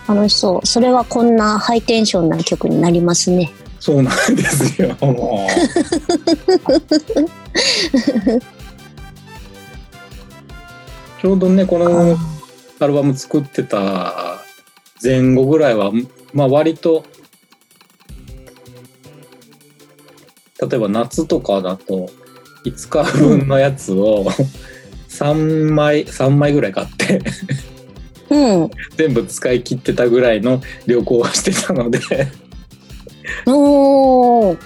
[0.06, 0.68] 楽しそう。
[0.68, 3.54] それはこんなハイテンションな曲になりますね。
[3.80, 5.50] そうなんですよもう
[11.22, 12.18] ちょうどねこの
[12.80, 14.42] アルバム作ってた
[15.04, 15.92] 前後ぐらいは
[16.34, 17.04] まあ割と
[20.62, 22.10] 例えば夏とかだと
[22.66, 24.26] 5日分のやつを
[25.20, 27.22] 3枚3枚ぐらい買って
[28.30, 28.72] うん。
[28.98, 32.00] 全部使い切ってたぐらいの旅行をしてたので、
[33.46, 34.58] おー。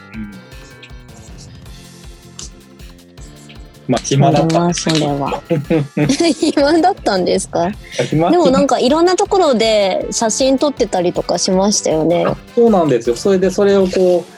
[3.88, 6.28] まあ暇だったそれはそれは。
[6.34, 7.72] 暇だったんですか？
[8.10, 12.26] 暇でもなんかいろんなところで写真撮ってたりとかしましたよね。
[12.56, 14.37] そうなんですよそれでそれをこう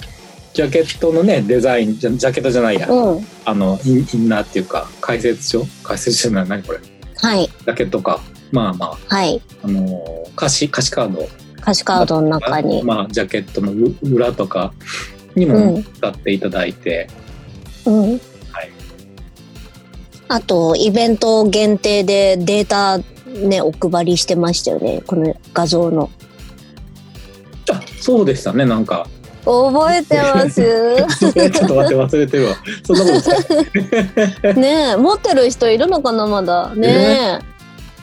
[0.53, 3.27] ジャケットのねデザインじゃジャケットじゃないや、うん。
[3.45, 5.65] あのインインナーっていうか解説書？
[5.83, 6.79] 解説書じゃない何これ？
[6.79, 7.47] ジはい。
[7.65, 8.19] ャケットか
[8.51, 9.41] まあまはい。
[9.63, 10.65] ああのー歌詞？
[10.65, 11.27] 歌詞カード？
[11.59, 12.83] 歌詞カードの中に。
[12.83, 14.73] まあジャケットのう裏とか
[15.35, 17.07] にもうん使っていただいて、
[17.85, 18.11] うん。
[18.11, 18.19] はい
[20.31, 25.01] あと、イベント限定でデータね、お配りしてましたよね。
[25.07, 26.09] この画像の。
[27.71, 29.07] あそうでしたねなんか
[29.49, 30.61] 覚えてます？
[31.19, 31.33] ちょっ
[31.67, 33.21] と待って忘れてるわそんなこ
[34.43, 36.71] と ねえ、持ってる人いるのかな、まだ？
[36.75, 37.39] ねえ。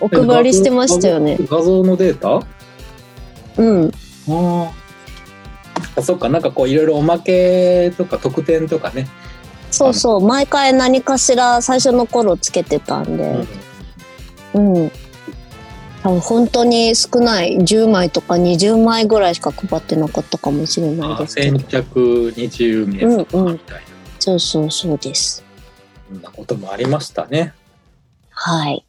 [0.01, 1.39] お配りしてましたよね。
[1.49, 2.47] 画像のデータ？
[3.57, 3.91] うん。
[4.29, 4.71] あ
[5.97, 9.09] あそっかなんかこういろいろおまけとか特典とかね、
[9.71, 10.21] そうそう。
[10.21, 13.47] 毎回何かしら最初の頃つけてたんで。
[14.55, 14.93] うん。
[16.07, 21.69] 多分本当に少ない10枚とか20枚ぐらいしか配ってなかったかもしれないあですけど先。
[21.69, 22.87] 着20
[23.19, 23.87] 名とかみたいな、
[24.21, 25.45] そうそうそうです。
[26.09, 27.55] そんなこともありましたね
[28.31, 28.87] はい。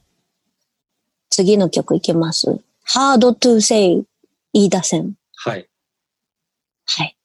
[1.32, 2.59] 次の曲いけます
[2.93, 4.03] ?Hard to say
[4.53, 5.15] 飯田線。
[5.38, 5.68] はい
[6.86, 7.18] はい。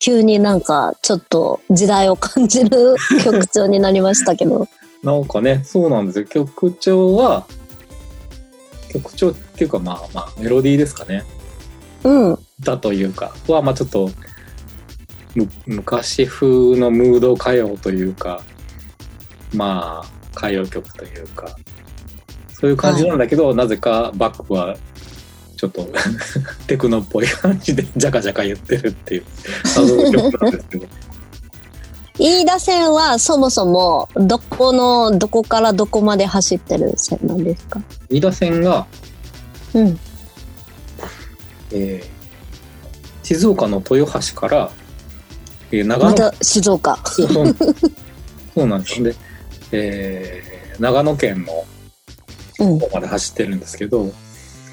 [0.00, 4.66] 急になんかちょっと時代を感じる曲調になりましたけど。
[5.04, 7.46] なんかねそうなんですよ曲調は
[8.92, 11.24] 曲調っていうかまあまあメロディーですかね。
[12.04, 12.38] うん。
[12.60, 14.10] 歌というかはまあちょっと
[15.34, 18.42] む昔風のムード歌謡というか
[19.54, 21.56] まあ歌謡曲というか
[22.52, 24.76] そういう感じなんだけど、なぜかバックは
[25.56, 25.86] ちょっと
[26.66, 29.24] テクノっぽい感じでジャカジャカ言ってるっていう
[29.76, 30.86] 謎の曲なんですけど
[32.18, 37.80] 飯田線はそもそもどこのどこからどこまで走ってる線なんですか？
[38.08, 38.86] 飯田線が、
[39.74, 39.98] うん。
[41.72, 42.16] えー
[43.22, 44.70] 静岡の豊橋から、
[45.72, 46.96] えー長野また静岡。
[47.04, 49.16] そうなんですよで、
[49.72, 51.64] えー長野県の
[52.60, 52.78] うん。
[52.78, 54.12] 方まで走ってるんですけど、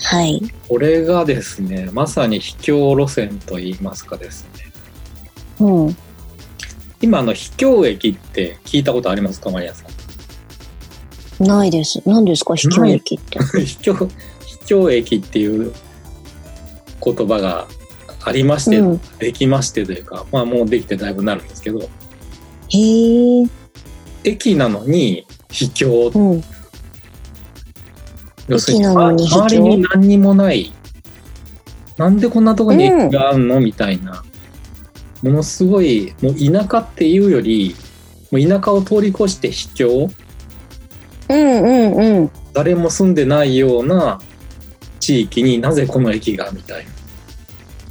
[0.03, 0.41] はい。
[0.69, 4.71] これがですねまさに秘境路線といいますかですね
[5.59, 5.97] うん。
[7.03, 9.83] 今あの秘境駅って聞いたことありますかマリアさ
[11.41, 11.45] ん？
[11.45, 12.01] ないです。
[12.05, 13.39] 何ですか秘境駅って？
[13.65, 14.09] 秘境秘
[14.65, 15.73] 境駅っていう
[17.03, 17.67] 言葉が
[18.23, 21.81] ありまして、うんできましてというか、まあもうできてだいぶなるんですけど、へ
[23.41, 23.45] え。
[24.23, 26.09] 駅なのに秘境。
[26.15, 26.43] うん。
[28.47, 29.39] 要するに駅なのに秘境？
[29.41, 30.71] 周りに何にもない。
[31.97, 34.23] なんでこんなとこに駅があるの、みたいな。
[35.23, 37.75] ものすごい、もう田舎っていうより、
[38.29, 40.09] もう田舎を通り越して秘境
[41.29, 42.31] うんうんうん。
[42.53, 44.19] 誰も住んでないような
[44.99, 46.85] 地域になぜこの駅がみたい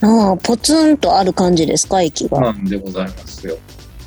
[0.03, 2.39] ああ、ポツンとある感じですか、駅が。
[2.39, 3.57] ななんでございますよ。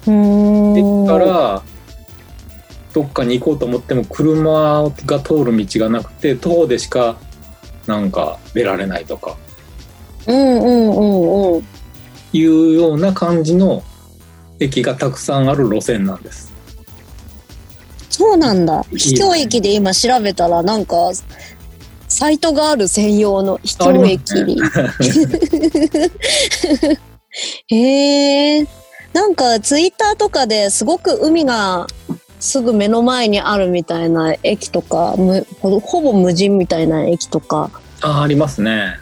[0.07, 1.05] うーん。
[1.05, 1.63] 駅から
[2.93, 7.17] どっかに行こうと思っても車が通る道がなくて徒歩でしか
[7.87, 9.35] なんか出られないとか
[10.27, 11.74] うんうんうんうん。
[12.35, 13.83] いうような感じの
[14.59, 16.53] 駅がたくさんある路線なんです。
[18.09, 18.83] そうなんだ。
[18.95, 21.11] 秘境駅で今調べたら、なんか、
[22.07, 24.61] サイトがある専用の秘境駅に。
[27.67, 28.67] へえ。
[29.11, 31.87] なんか、ツイッターとかですごく海が
[32.39, 35.15] すぐ目の前にあるみたいな駅とか、
[35.61, 37.69] ほぼ無人みたいな駅とか、
[38.01, 38.99] あありますね。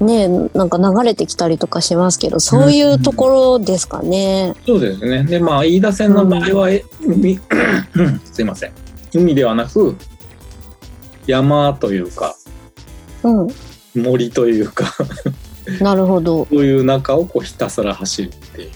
[0.00, 4.54] ね、なんか流れてきたりとかしますけど、そういうところですかね。
[4.66, 5.24] そうですね。
[5.24, 7.38] でまあ飯田線の場合は、え海
[8.32, 8.72] すいません
[9.14, 9.94] 海ではなく
[11.26, 12.34] 山というか
[13.22, 13.48] うん。
[13.94, 14.86] 森というか
[15.80, 16.46] なるほど。
[16.50, 18.70] そういう中をこうひたすら走るっていう。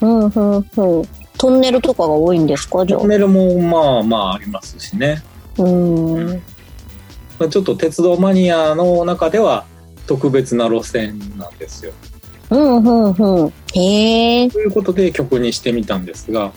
[0.00, 1.04] うん、うん、うん。
[1.38, 2.84] トンネルとかが多いんですか？
[2.84, 3.08] じゃあトン。
[3.10, 5.22] ネルもまあまあありますしね。
[5.58, 6.42] うん。
[7.38, 9.64] まあちょっと鉄道マニアの中では
[10.06, 11.92] 特別な路線なんですよ。
[12.50, 13.52] うん、うん、うん。
[13.74, 14.50] へえ。
[14.50, 16.52] ということで曲にしてみたんですが、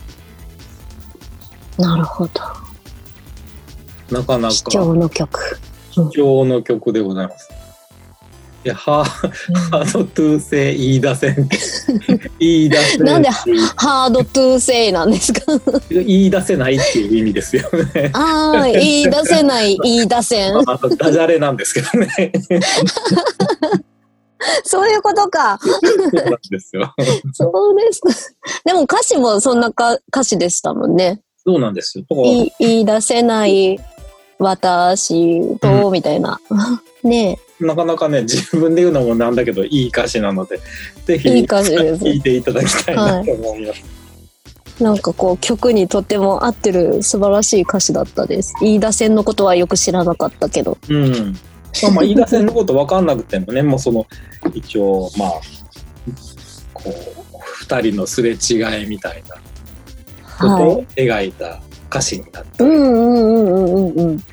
[1.78, 2.41] なるほど。
[4.12, 5.60] なかなか秘境の曲。
[5.91, 7.59] 秘境の曲でございます。
[8.66, 9.05] いや、ハー
[9.72, 11.49] ハードトゥーセイ飯田線。
[12.39, 13.05] 飯田線。
[13.05, 15.39] なんでハードトゥーセイなんですか？
[15.89, 18.12] 言い出せないっていう意味ですよね。
[18.14, 20.57] ああ、言い出せない、言い出せん。
[20.57, 22.34] あとダジャレなんですけどね。
[24.64, 25.57] そういうことか。
[25.62, 25.70] そ
[27.72, 28.36] うですですか。
[28.66, 31.22] でも歌詞もそんなか歌詞でしたもんね。
[31.45, 32.05] そうなんですよ。
[32.10, 33.80] 言い言い出せない
[34.38, 36.39] 私と、みたいな。
[37.03, 40.60] ねなかなかね、 自分で言うのもなんだけど、いい歌詞なので、
[41.05, 43.84] ぜひ、いい歌詞です聞いていただきたいなと思います。
[44.80, 44.84] え。
[44.84, 48.53] なんかこう曲にとっても合ってる素晴らしい歌詞だったです。
[48.62, 50.78] 飯田線のことはよく知らなかったけど。
[50.88, 51.38] うん。
[51.84, 54.07] まあ、まあ、飯田線のこと分かんなくてもね、 もうその、
[54.53, 55.32] 一応、まあ、
[56.74, 56.93] こう、
[57.41, 59.41] 二人のすれ違いみたいなこ
[60.39, 62.68] とはを描いた歌詞になってい。
[62.68, 64.24] うる、んうんうんうんうんうん。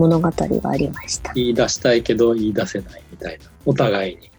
[0.00, 1.32] 物語がありました。
[1.34, 3.44] 言い出したいけど言い出せないみたいな。
[3.66, 4.30] お互いに。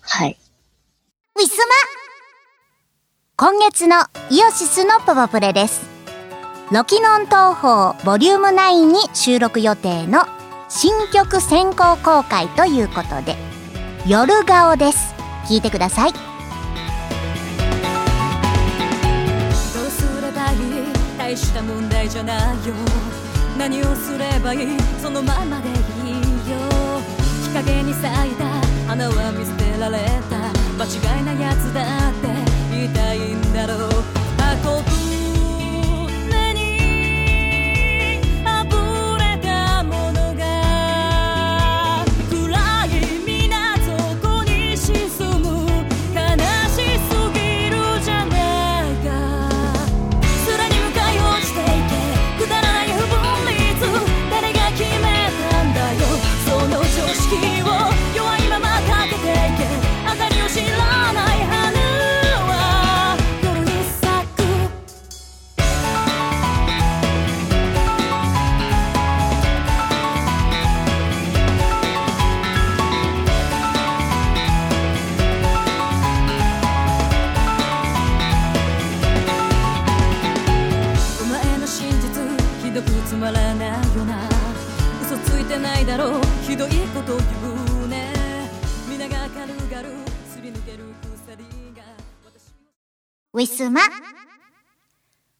[0.00, 0.36] はい。
[1.36, 1.74] ウィスマ
[3.36, 3.96] 今月の
[4.30, 5.88] イオシスのパワプレです。
[6.72, 10.24] ロキノン東宝ボリューム9に収録予定の
[10.68, 13.36] 新曲先行公開ということで、
[14.06, 15.14] 夜顔です。
[15.46, 16.12] 聞いてください。
[16.12, 16.22] どう
[19.90, 20.58] すればいい？
[21.18, 22.74] 大した問題じゃないよ
[23.60, 24.78] 何をすればいい？
[25.02, 25.74] そのままでいい
[26.50, 26.56] よ。
[27.42, 28.46] 日陰に咲いた
[28.88, 29.98] 花は見捨てられ
[30.30, 30.48] た。
[30.82, 32.29] 間違いなやつだって。
[86.50, 87.26] ひどいこと言
[87.84, 88.12] うね。
[88.88, 90.78] 皆が軽々すり抜ける
[91.24, 91.44] 鎖
[91.76, 91.84] が
[92.24, 92.52] 私。
[93.34, 93.82] ウィスマ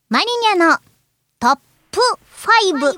[0.09, 0.79] マリニャの
[1.41, 1.59] トッ
[1.91, 1.99] プ
[2.47, 2.95] 5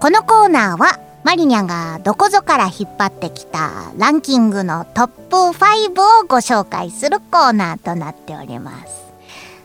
[0.00, 9.00] このコーナーはマリニャがどこぞから引っ張ってきたランキングのトップ5をご紹介するコーナーとなっております。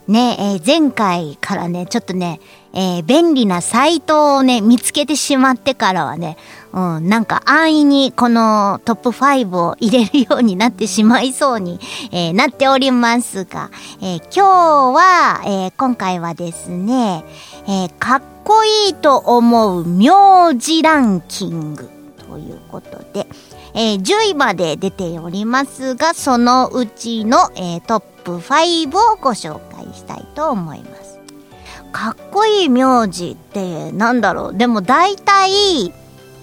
[0.07, 2.39] ねえー前回からね、ちょっとね、
[2.75, 6.37] えー便利なサイトをね、見つけてしまってからはね、
[6.73, 11.79] うん、なんか安易にこのトップ5を入れるようになってしまいそうに、
[12.11, 13.71] えーなっておりますが、
[14.01, 17.23] えー今日は、えー今回はですね、
[17.67, 21.89] えかっこいいと思う名字ランキング
[22.27, 23.27] ということで、
[23.73, 31.14] え10位まで出ておりますが、そのうちの、えトップ5をご紹介したいと思います。
[31.95, 34.53] かっこいい名字ってなんだろう。
[34.53, 35.93] でも大体、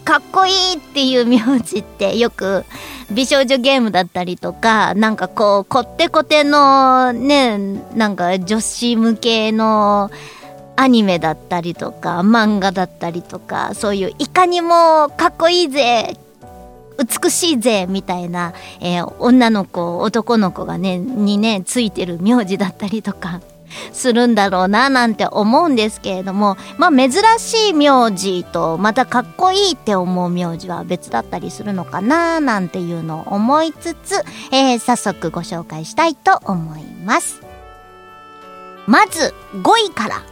[0.03, 2.65] かっこいいっていう名字ってよく
[3.11, 7.59] 美少女ゲームだったりとか、なんかこう、こってこてのね、
[7.95, 10.11] なんか女子向けの
[10.75, 16.17] アニメだったりとか、漫画だったりとか、そういういかにもかっこいいぜ、
[17.23, 23.43] 美しいぜ、みたいな、えー女の子、男の子がね、にね、ついてる名字だったりとか、
[23.93, 34.17] するんだろうななんて思うんですけれども、まあ珍しい名字とまたかっこいいって思う名字は別だったりするのかななんていうのを思いつつ、
[34.53, 37.41] えー早速ご紹介したいと思います。
[38.87, 40.23] まず5位から、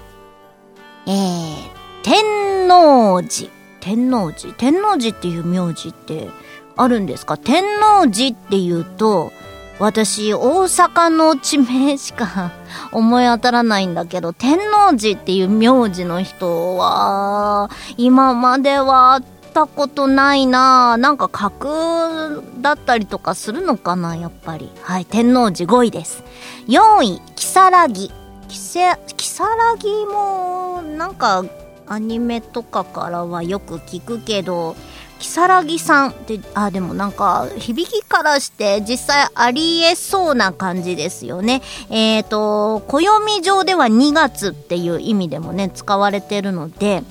[1.07, 1.55] えー、
[2.03, 3.51] 天王寺。
[3.81, 6.29] 天王寺天王寺っていう名字って
[6.77, 7.39] あるんですか？
[7.39, 7.65] 天
[7.99, 9.33] 王寺っていうと、
[9.81, 12.53] 私、大阪の地名しか
[12.93, 19.25] 思い当たらないんだけど、天王寺っていう名字の人は、今までは会っ
[19.55, 24.71] たことないななんか架空だったりとかするのかなやっぱり。
[24.83, 26.25] はい、天王寺5位です。
[26.69, 28.13] 4位、キサラギ。
[28.49, 31.43] キセ、キサラギも、なんか、
[31.87, 34.77] アニメとかからはよく聞くけど、
[35.21, 41.63] キサラギさんって、あ、でもなんか、響きからして実際ありえそうな感じですよね。
[41.91, 47.05] えっ、と、暦上では2月っていう意味でもね、使われてるので、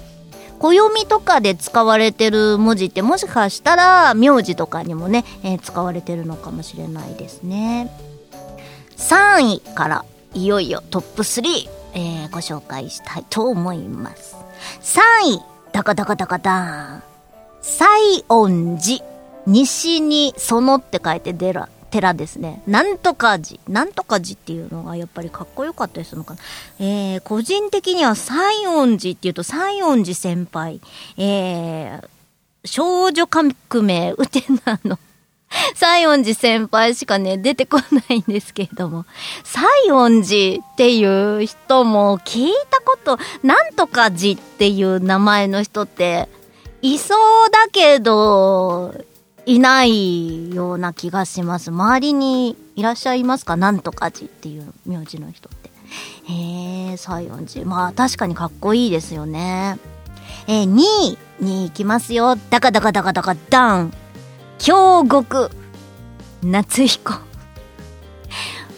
[0.60, 7.89] 暦とかで使われてる文字ってもしかしたら名字とかにもね、えー使われてるのかもしれないですね。
[8.97, 14.36] 3位からいよいよトップ3、えーご紹介したいと思います。
[14.82, 14.99] 3
[15.38, 15.41] 位、
[15.72, 17.09] ダカダカダカダーン。
[17.62, 19.03] 西恩寺。
[19.45, 22.62] 西にそのって書いて寺、寺ですね。
[22.68, 23.60] なんとか寺。
[23.68, 26.39] なんとか寺っていうのがやっぱりかっこよかったりするのかな。
[26.80, 28.34] えー、個人的には西
[28.68, 30.82] 恩寺っていうと西恩寺先輩。
[31.18, 32.07] えー、
[32.66, 34.99] 少女革命ウテナの
[35.76, 39.05] 西園寺先輩しかね、出てこないんですけれども、
[39.43, 46.30] 西園寺っていう人も聞いたこと、なんとか寺っていう名前の人って、
[46.82, 48.94] いそうだけど、
[49.46, 51.72] いないような気がします。
[51.72, 53.58] 周りにいらっしゃいますか？
[53.58, 55.70] なんとか寺っていう名字の人って。
[56.32, 57.66] へえ、西園寺。
[57.66, 59.78] まあ確かにかっこいいですよね。
[60.48, 62.38] えー、2位に行きますよ。
[62.50, 63.94] ダカダカダカダカダン。
[64.58, 65.52] 京極
[66.44, 67.14] 夏彦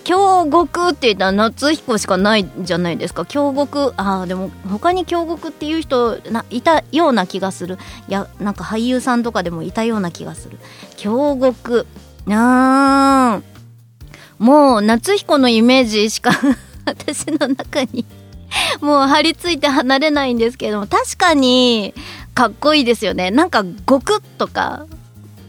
[0.03, 3.25] 京極って言ったら夏彦しかないじゃないですか？
[3.25, 3.93] 京極？
[3.97, 7.77] ああでも他に京極っていう人ないたような気がする。
[8.07, 10.57] いやなんか俳優さんとかでもいたような気がする。
[10.97, 11.85] 京極。
[12.29, 16.31] あーもう夏彦のイメージしか
[16.85, 18.05] 私の中に
[18.81, 20.87] もう張り付いて離れないんですけども。
[20.87, 21.93] 確かに
[22.33, 23.29] かっこいいですよね。
[23.29, 24.85] なんか極とか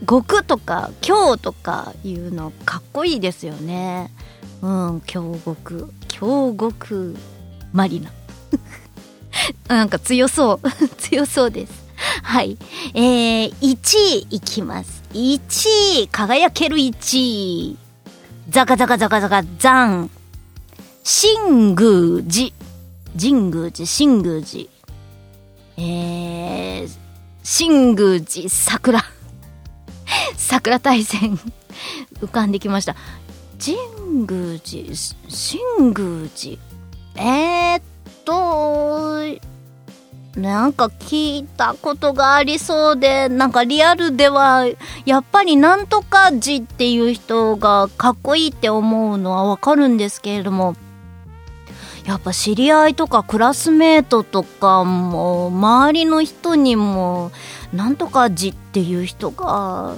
[0.07, 4.11] 極とか京とかいうのかっこいいですよね。
[4.63, 5.93] うん京極。
[6.09, 7.17] 京極
[7.73, 8.11] マリナ。
[9.67, 10.71] なんか強そう。
[10.99, 11.73] 強そうです。
[12.23, 12.57] はい。
[12.95, 15.03] えー、1位いきます。
[15.13, 17.77] 1位輝ける1位。
[18.49, 20.11] ザカザカザカザカザン。
[21.03, 22.53] 新宮寺
[23.19, 24.69] 神宮寺新宮寺
[25.77, 26.89] えー、
[27.43, 29.03] 新宮寺桜。
[30.37, 31.41] 桜大戦。
[32.21, 32.95] 浮かんできました。
[33.65, 33.77] 神
[34.27, 34.93] 宮寺
[35.29, 36.59] 新宮寺？
[37.15, 37.83] えー、っ
[38.25, 39.41] と
[40.41, 44.65] なんか聞いたことがありそうでなんかリアルでは
[45.07, 50.75] やっぱりなんとか寺っていう人がかっこいいって思うのはわかるんですけれども
[52.05, 57.31] やっぱ知り合いとかクラスメートとかも周りの人にも
[57.73, 59.95] なんとか寺っていう人が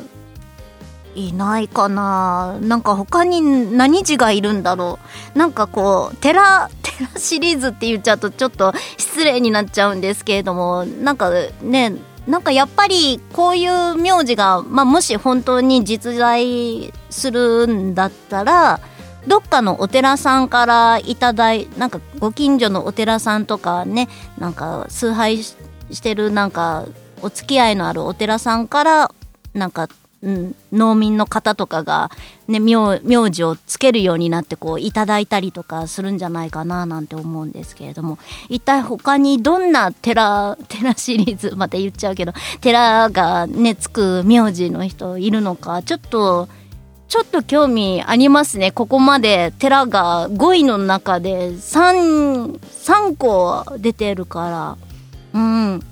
[1.15, 2.59] いないかな。
[2.61, 3.41] なんか他に
[3.77, 4.99] 何寺がいるんだろ
[5.35, 5.39] う。
[5.39, 10.85] なんかこう寺寺 シリーズって言っちゃうとちょっと失礼になっちゃうんですけれども。
[10.85, 11.31] なんか
[11.63, 11.95] ね
[12.27, 18.81] なんかやっぱりこういう名字が、まあ、もし本当に実在するんだったら
[19.27, 24.09] どっかのお寺さんからいただいなんかご近所のお寺さんとかね
[24.39, 25.55] なんか崇拝し
[25.91, 26.87] してるなんか
[27.21, 29.15] お付き合いのあるお寺さんから
[29.55, 29.89] なんか、
[30.25, 32.11] うん、農民の方とかが、
[32.49, 38.19] ね、名名字をつけるようになってこういただいたりとかするんじゃないかななんて思うんですけれども
[38.49, 46.49] 一体他にどんな寺 寺シリーズまた言っちゃうけど寺がねつく名字の人いるのかちょっと
[47.07, 48.73] ちょっと興味ありますね。
[48.73, 54.77] ここまで寺が5位の中で3、3個出てるか
[55.33, 55.39] ら。
[55.39, 55.83] うん。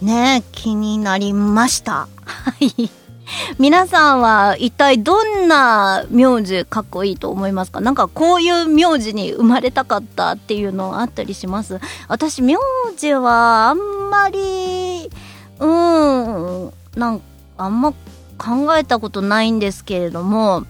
[0.00, 2.08] ね気になりました。
[2.24, 2.90] はい。
[3.58, 7.80] 皆さんは一体どんな名字かっこいいと思いますか？
[7.80, 11.80] なんかこういう名字に生まれたかったっていうのあったりします？
[12.08, 12.56] 私名
[12.96, 13.78] 字はあん
[14.10, 15.10] まり、
[15.58, 17.24] うん、なんか
[17.58, 17.92] あんま
[18.38, 20.64] 考えたことないんですけれども、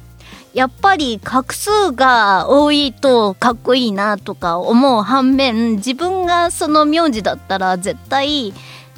[0.55, 8.55] やっぱり画数が多いとかっこいいなとか思う反面、自分がその名字だったら絶対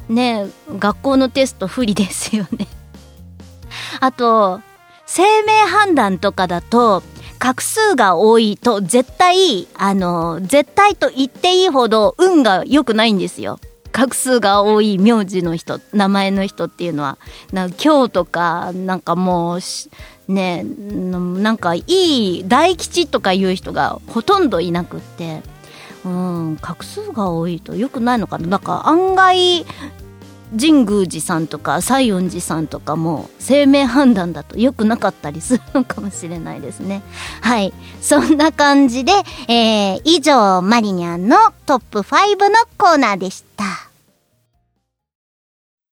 [0.07, 0.47] ね、
[0.79, 2.67] 学校のテスト不利ですよね。
[3.99, 4.61] あと、
[5.05, 7.03] 生命判断とかだと、
[7.39, 13.59] 画数が多いと絶対、あの、絶対と言っていいほど運が良くないんですよ。
[13.91, 17.17] 画数が多い名字の人、名前の人っていうのは。
[17.51, 19.89] な今日とか、なんかもうし、
[20.27, 25.41] ね、なんかいい大吉とかいう人がほとんどいなくって、
[26.05, 28.47] うん、画数が多いと良くないのかな。
[28.47, 29.65] なんか案外、
[30.59, 37.01] 神宮寺さんとか西園寺さんとかも生命判断だと良くなかったりするのかもしれないですね。
[37.41, 37.73] はい。
[38.01, 39.13] そんな感じで、
[39.47, 43.63] えー、以上、マリニャンのトップ5のコーナーでした。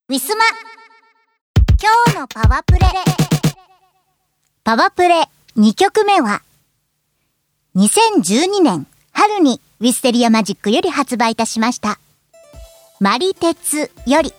[0.10, 0.43] ウィスマ
[1.82, 2.80] 今日のパワープレ
[4.64, 6.41] パワープレ2曲目は、
[7.76, 11.99] 2012年春にウィステリアマジックより発売いたしました。
[12.99, 14.34] マリテツより、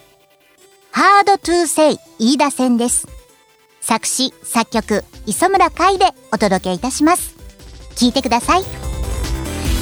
[0.93, 3.07] ハードトゥーセイ飯田戦です。
[3.81, 7.37] 作詞、作曲、磯村海でお届けいたします。
[7.95, 8.63] 聞いてください。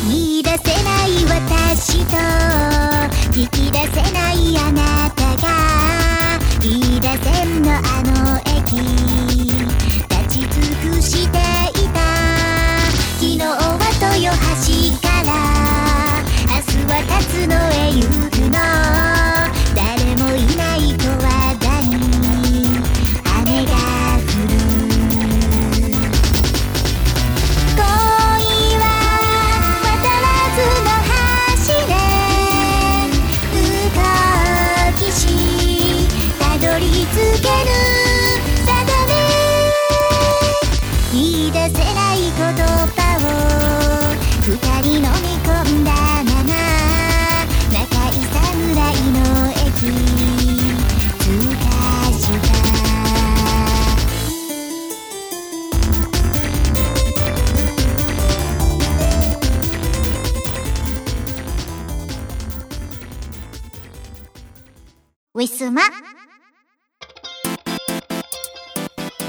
[0.09, 2.16] 言い出せない私と
[3.32, 5.48] 聞き出せないあなたが
[6.62, 8.80] 飯田線のあの駅
[10.09, 10.48] 立ち尽
[10.92, 11.38] くして
[11.80, 12.00] いた
[13.18, 13.46] 昨日は
[13.94, 14.36] 豊
[14.66, 14.78] 橋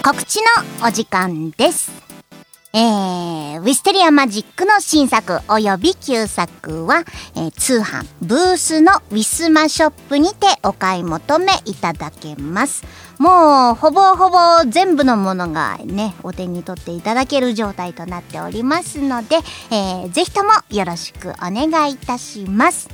[0.03, 0.37] 告知
[0.81, 1.91] のお時間です。
[2.71, 7.03] えー、ウィステリアマジックの新作及び旧作は、
[7.35, 12.83] えー通販ブースのウィスマショップにてお買い求めいただけます。
[13.17, 14.37] もう、ほぼほぼ
[14.67, 19.37] 全部のものがね、お手に取っていただける状態となっておりますので、
[19.71, 22.89] えーぜひともよろしくお願いいたします。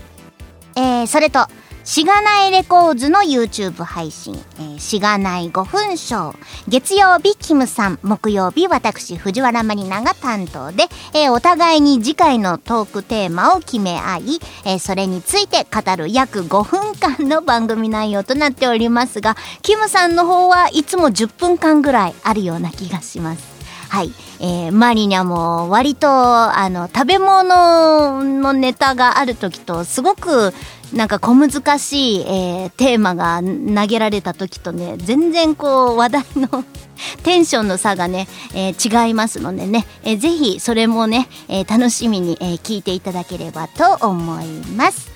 [0.78, 1.48] えーそれと、
[1.86, 6.36] しがないレコーズの YouTube 配信、えーしがない5分ショー。
[6.68, 14.22] 月曜日、キムさん、木曜日、私、藤原マリナが担当で、えーお互いに次回のトークテーマを決め合い、
[14.66, 23.56] えーそれについて語る約5分間の番組内容となっておりますが、キムさんの方はいつも10分間ぐらいあるような気がします。
[23.90, 24.12] はい。
[24.40, 30.54] えーマリニャも割と、あの、食べ物のネタがある時と、すごく、
[30.96, 36.64] なんか小難しい、えーテーマが投げられた時とね、全然こう、話題の
[37.24, 44.46] テンションの差がね、えー違いますのでね、えーぜひそれもね、えー楽しみに、え聞いていただければと思い
[44.78, 45.12] ます。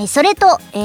[0.00, 0.78] えそれと、え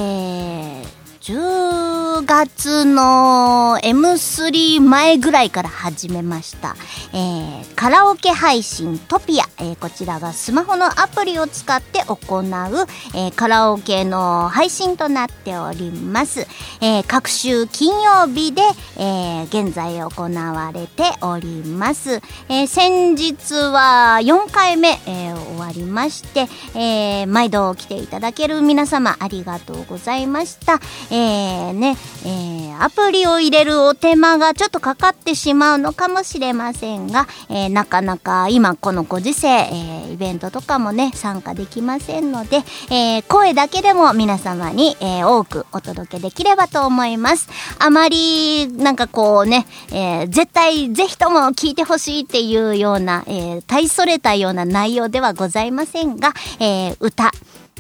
[0.84, 6.76] ー10月の M3 前ぐらいから始めました、
[7.14, 16.48] えーカラオケ配信トピア、えーこちらがスマホのアプリを使って行う、えーカラオケの配信となっております、
[16.82, 18.62] え各週金曜日で、
[18.98, 26.48] え現在行われております、え先日は4回目、え終わりまして、
[26.80, 30.80] え毎度来ていただける皆様ありがとうございました。
[31.16, 31.96] えーね、
[32.26, 42.58] えーアプリを入れるお手間がちょっとかかってしまうのかもしれませんが、えーなかなか今このご時世、えーイベントとかもね、参加できませんので、
[42.92, 47.48] えー声だけでも皆様に、えー多くお届けできればと思います。
[47.80, 57.32] あまり、なんかこうね、えー絶対ぜひとも聞いてほしいっていうような、えー大それたような内容ではございませんが、えー歌、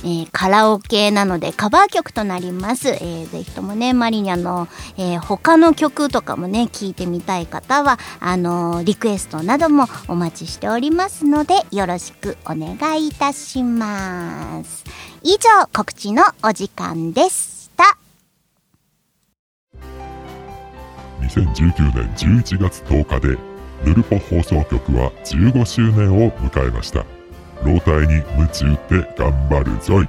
[0.03, 2.89] えーカラオケなのでカバー曲となります。
[2.89, 4.67] えーぜひともね、マリニャの、
[4.97, 14.83] えー他の曲とかもね、聞いてみたい方は、あのーリクエストなどもお待ちしておりますので、よろしくお願いいたします。
[15.23, 17.97] 以上、告知のお時間でした。
[21.21, 23.37] 2019年11月10日で
[23.85, 27.05] ヌルポ放送局は15周年を迎えました
[27.65, 30.07] 老体に夢中って頑張るぞい。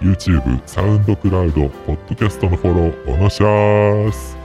[0.00, 4.36] YouTube、サウンドクラウド、ポッドキャストのフォローおのしゃーす。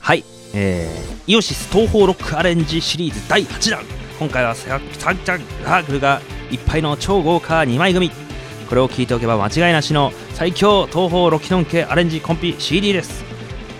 [0.00, 3.84] はい、えー、イオシス東方ロックアレンジシリーズ第8弾。
[4.18, 8.10] 今回はササンチャンラーグルがいっぱいの超豪華2枚組。
[8.68, 13.22] これを聞いておけば間違いなしの最強東方ロキノン系アレンジコンピ CD です。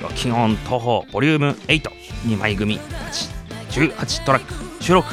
[0.00, 2.78] ロキノン東方ボリューム82枚組
[3.72, 4.84] 18トラック。
[4.84, 5.08] 収録。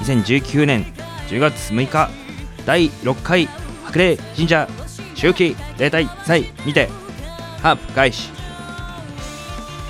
[0.00, 0.84] 2019年
[1.28, 2.08] 10月6日。
[2.64, 3.46] 第6回。
[3.84, 4.66] 白麗神社。
[5.14, 6.50] 周期例大祭。
[6.64, 6.88] にて。
[7.62, 8.30] ハープ開始。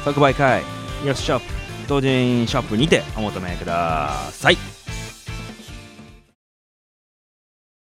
[0.05, 0.63] 即売会。
[1.05, 1.45] イオシショップ
[1.87, 3.03] 同人ショップにて。
[3.17, 4.59] お求めください。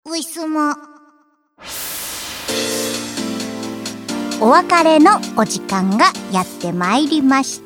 [0.09, 0.73] ういすも。
[4.41, 7.64] お別れのお時間がやってまいりました。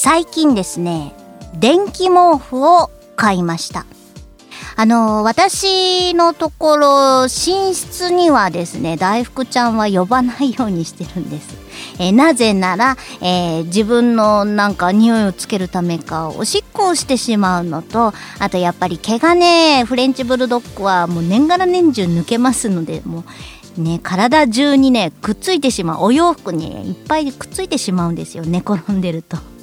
[0.00, 1.12] 最近ですね、
[1.58, 3.84] 電気毛布を買いました。
[4.76, 11.48] あの、私のところ、寝室にはですね、大福ちゃんは呼ばないようにしてるんです。
[11.98, 23.24] えなぜなら、えー自分のなんか匂いをつけるためか、おしっこをしてしまうのと、あとやっぱり毛がね、フレンチブルドッグはもう年がら年中抜けますので、も
[23.76, 26.02] うね、体中にね、くっついてしまう。
[26.02, 29.57] お洋服にいっぱいくっついてしまうんですよ、寝転んでると。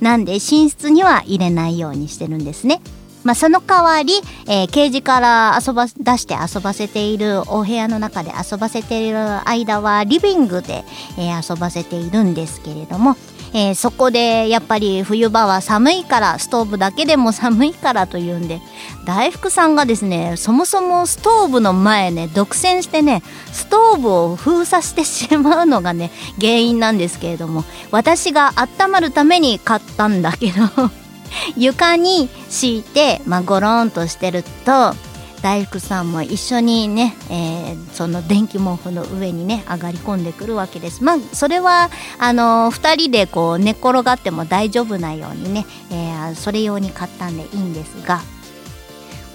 [0.00, 2.80] なんで寝室には入れないようにしてるんですね。
[3.24, 4.14] まあ、その代わり、
[4.48, 10.84] えーケージから遊ば、出して遊ばせている、お部屋の中で遊ばせている間は、リビングで、
[11.16, 13.16] えー遊ばせているんですけれども、
[13.54, 18.60] えーそこでやっぱり冬場は寒いから、ストーブだけでも寒いからというんで、
[19.04, 23.22] 大福さんがですね、そもそもストーブの前ね、独占してね、
[23.52, 30.62] ストーブを封鎖してしまうのがね、原因なんですけれども、私が温まるために買ったんだけど、
[31.56, 34.94] 床に敷いて、まあ、ゴロンとしてると
[35.42, 41.04] 大福さんも一緒にね、えーその電気毛布の上にね上がり込んでくるわけです。
[41.04, 48.20] まあそれはあの2人でこう寝転がっても大丈夫なようにね、えーそれ用に買ったんでいいんですが。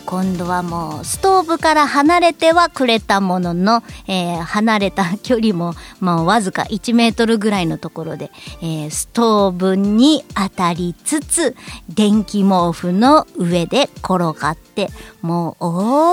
[0.08, 8.32] 今度はもうストーブから離れてはくれたものの、えー離れた距離も、まあ、わずか1メートルぐらいのところで、
[8.62, 11.56] えーストーブに当たりつつ
[11.90, 14.88] 電気毛布の上で転がって
[15.22, 15.66] もう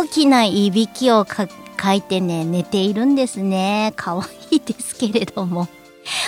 [0.03, 5.69] 大きないびきをかかいてね寝ているんですね可愛いですけれども。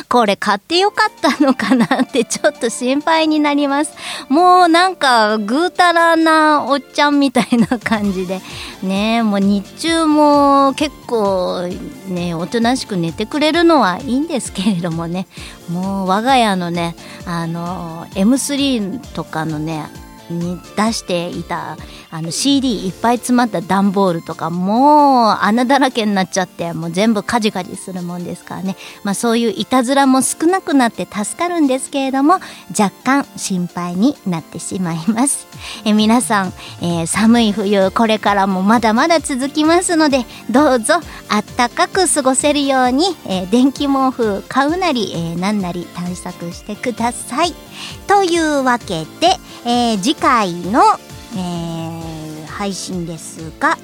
[0.09, 3.93] これ買ってよかったのかなってちょっと心配になります。
[4.29, 8.41] もうなんかぐうたらなおっちゃんみたいな感じで。
[8.83, 11.69] ねもう日中も結構
[12.09, 15.27] ね、おとなしく寝てくれるのはいいんですけれどもね。
[15.69, 16.95] もう我が家のね、
[17.27, 19.87] あの、M3 とかのね、
[20.31, 21.77] に出していた
[22.11, 32.35] あの CD いっぱい詰まった段ボールとかもう穴だらけになっちゃってもう全部カジカジするもんですからね、まあ、そういういたずらも少なくなって助かるんですけれども
[32.79, 35.47] 若干心配になってしまいます。
[35.85, 36.53] え皆さん、
[36.83, 40.95] えー寒い冬これからもまだまだ続きますのでどうぞ
[41.29, 47.55] あったかく過ごせるように、えー電気毛布買うなり、えーなんなり対策してください。
[48.07, 49.29] というわけで、
[49.65, 50.83] えー次回の、
[51.35, 51.97] えー
[52.57, 53.77] 配信ですが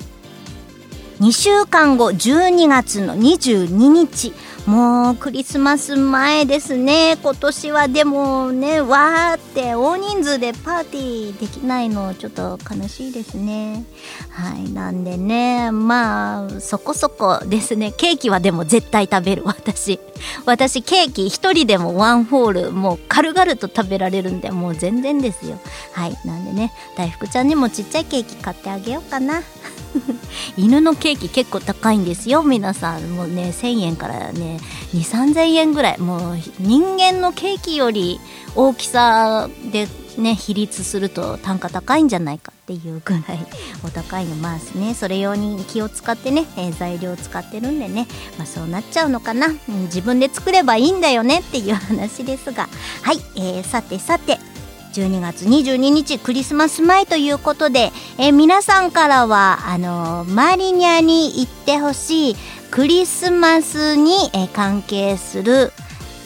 [1.21, 4.33] 2週間後12月の22日
[4.67, 7.17] もうクリスマス前ですね。
[7.21, 13.85] 今年はでもねわーって大人数でパーティーできないのちょっと悲しいですね。
[14.31, 17.91] はいなんでねまあそこそこですね。
[17.91, 19.43] ケーキはでも絶対食べる。
[19.45, 19.99] 私
[20.47, 25.59] 私ケーキ一人でもワンホールもう軽々と食べられるんでもう全然ですよ。
[25.93, 29.43] はいなんでね大福ちゃんにもちっちゃいケーキ買ってあげようかな。
[30.57, 32.43] 犬のケーキ結構高いんですよ。
[32.43, 34.59] 皆さんもうね1000円からね
[34.95, 35.99] 2 3 0 0 0円ぐらい。
[35.99, 38.21] もう人間のケーキより
[38.55, 39.89] 大きさで
[40.19, 43.23] ね比率すると単価高いんじゃないかっていうぐらい
[43.85, 44.95] お高いのまあね。
[44.95, 48.07] それ用に気を使ってね、えー材料を使ってるんでね。
[48.39, 52.69] まあそうなっちゃうのかな、うん自分で作ればいいんだよねっていう話ですが。
[53.03, 54.39] はい、えーさてさて
[54.93, 62.37] 12月22日クリスマス前ということで、えー皆さんからはあのーマリニャに行ってほしい
[62.71, 65.73] クリスマスに、えー関係する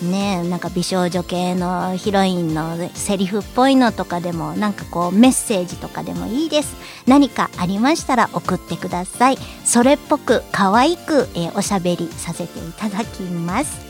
[0.02, 6.74] ねなんか美少女系のヒロインのセリフっぽいのとかでもなんかこうメッセージとかでもいいです。
[7.06, 9.38] 何かありましたら送ってください。
[9.64, 13.86] それっぽく可愛く、えーおしゃべりさせていただきます。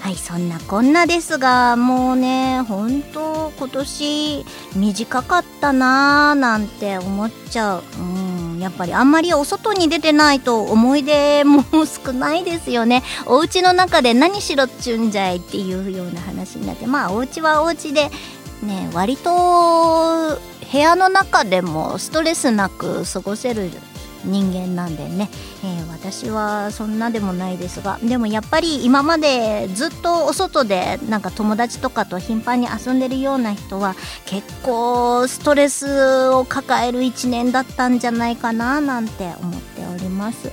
[0.00, 4.44] はいそんなこんなですがもうね本当今年
[4.76, 7.82] 短かったなーなんて思っちゃう。
[8.00, 13.02] うんやっぱりあんまりお外に出てないと思い出も少ないですよね。
[13.26, 18.10] お家の中で何しろっちゅんじゃいっていうような話になってまあお家はお家で
[18.62, 20.40] ね割と
[20.70, 23.70] 部屋の中でもストレスなく過ごせる
[24.24, 25.28] 人間なんでね、
[25.64, 33.94] えー私はそんなでもないですがでもやっぱり今までずっとお外でなんか友達とかと頻繁に遊んでるような人は
[34.24, 40.52] 結構ストレスを抱える一年だったんじゃないかななんて思っております。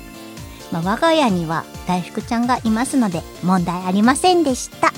[0.71, 4.91] まあ、我が家には大福ちゃんがいますので問題ありませんでした。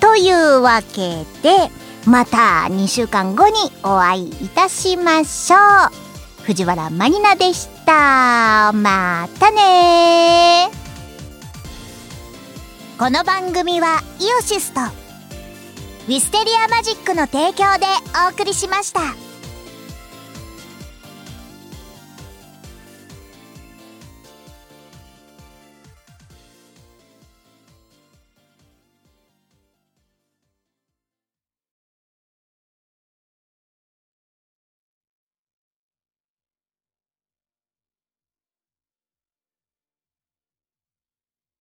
[0.00, 1.70] というわけで
[2.04, 5.56] また2週間後にお会いいたしましょ
[6.04, 6.07] う。
[6.48, 8.72] 藤原マリナでした。
[8.72, 10.70] またね
[12.98, 17.84] この番組はイオシスとウィステリアマジックの提供で
[18.26, 19.27] お送りしました。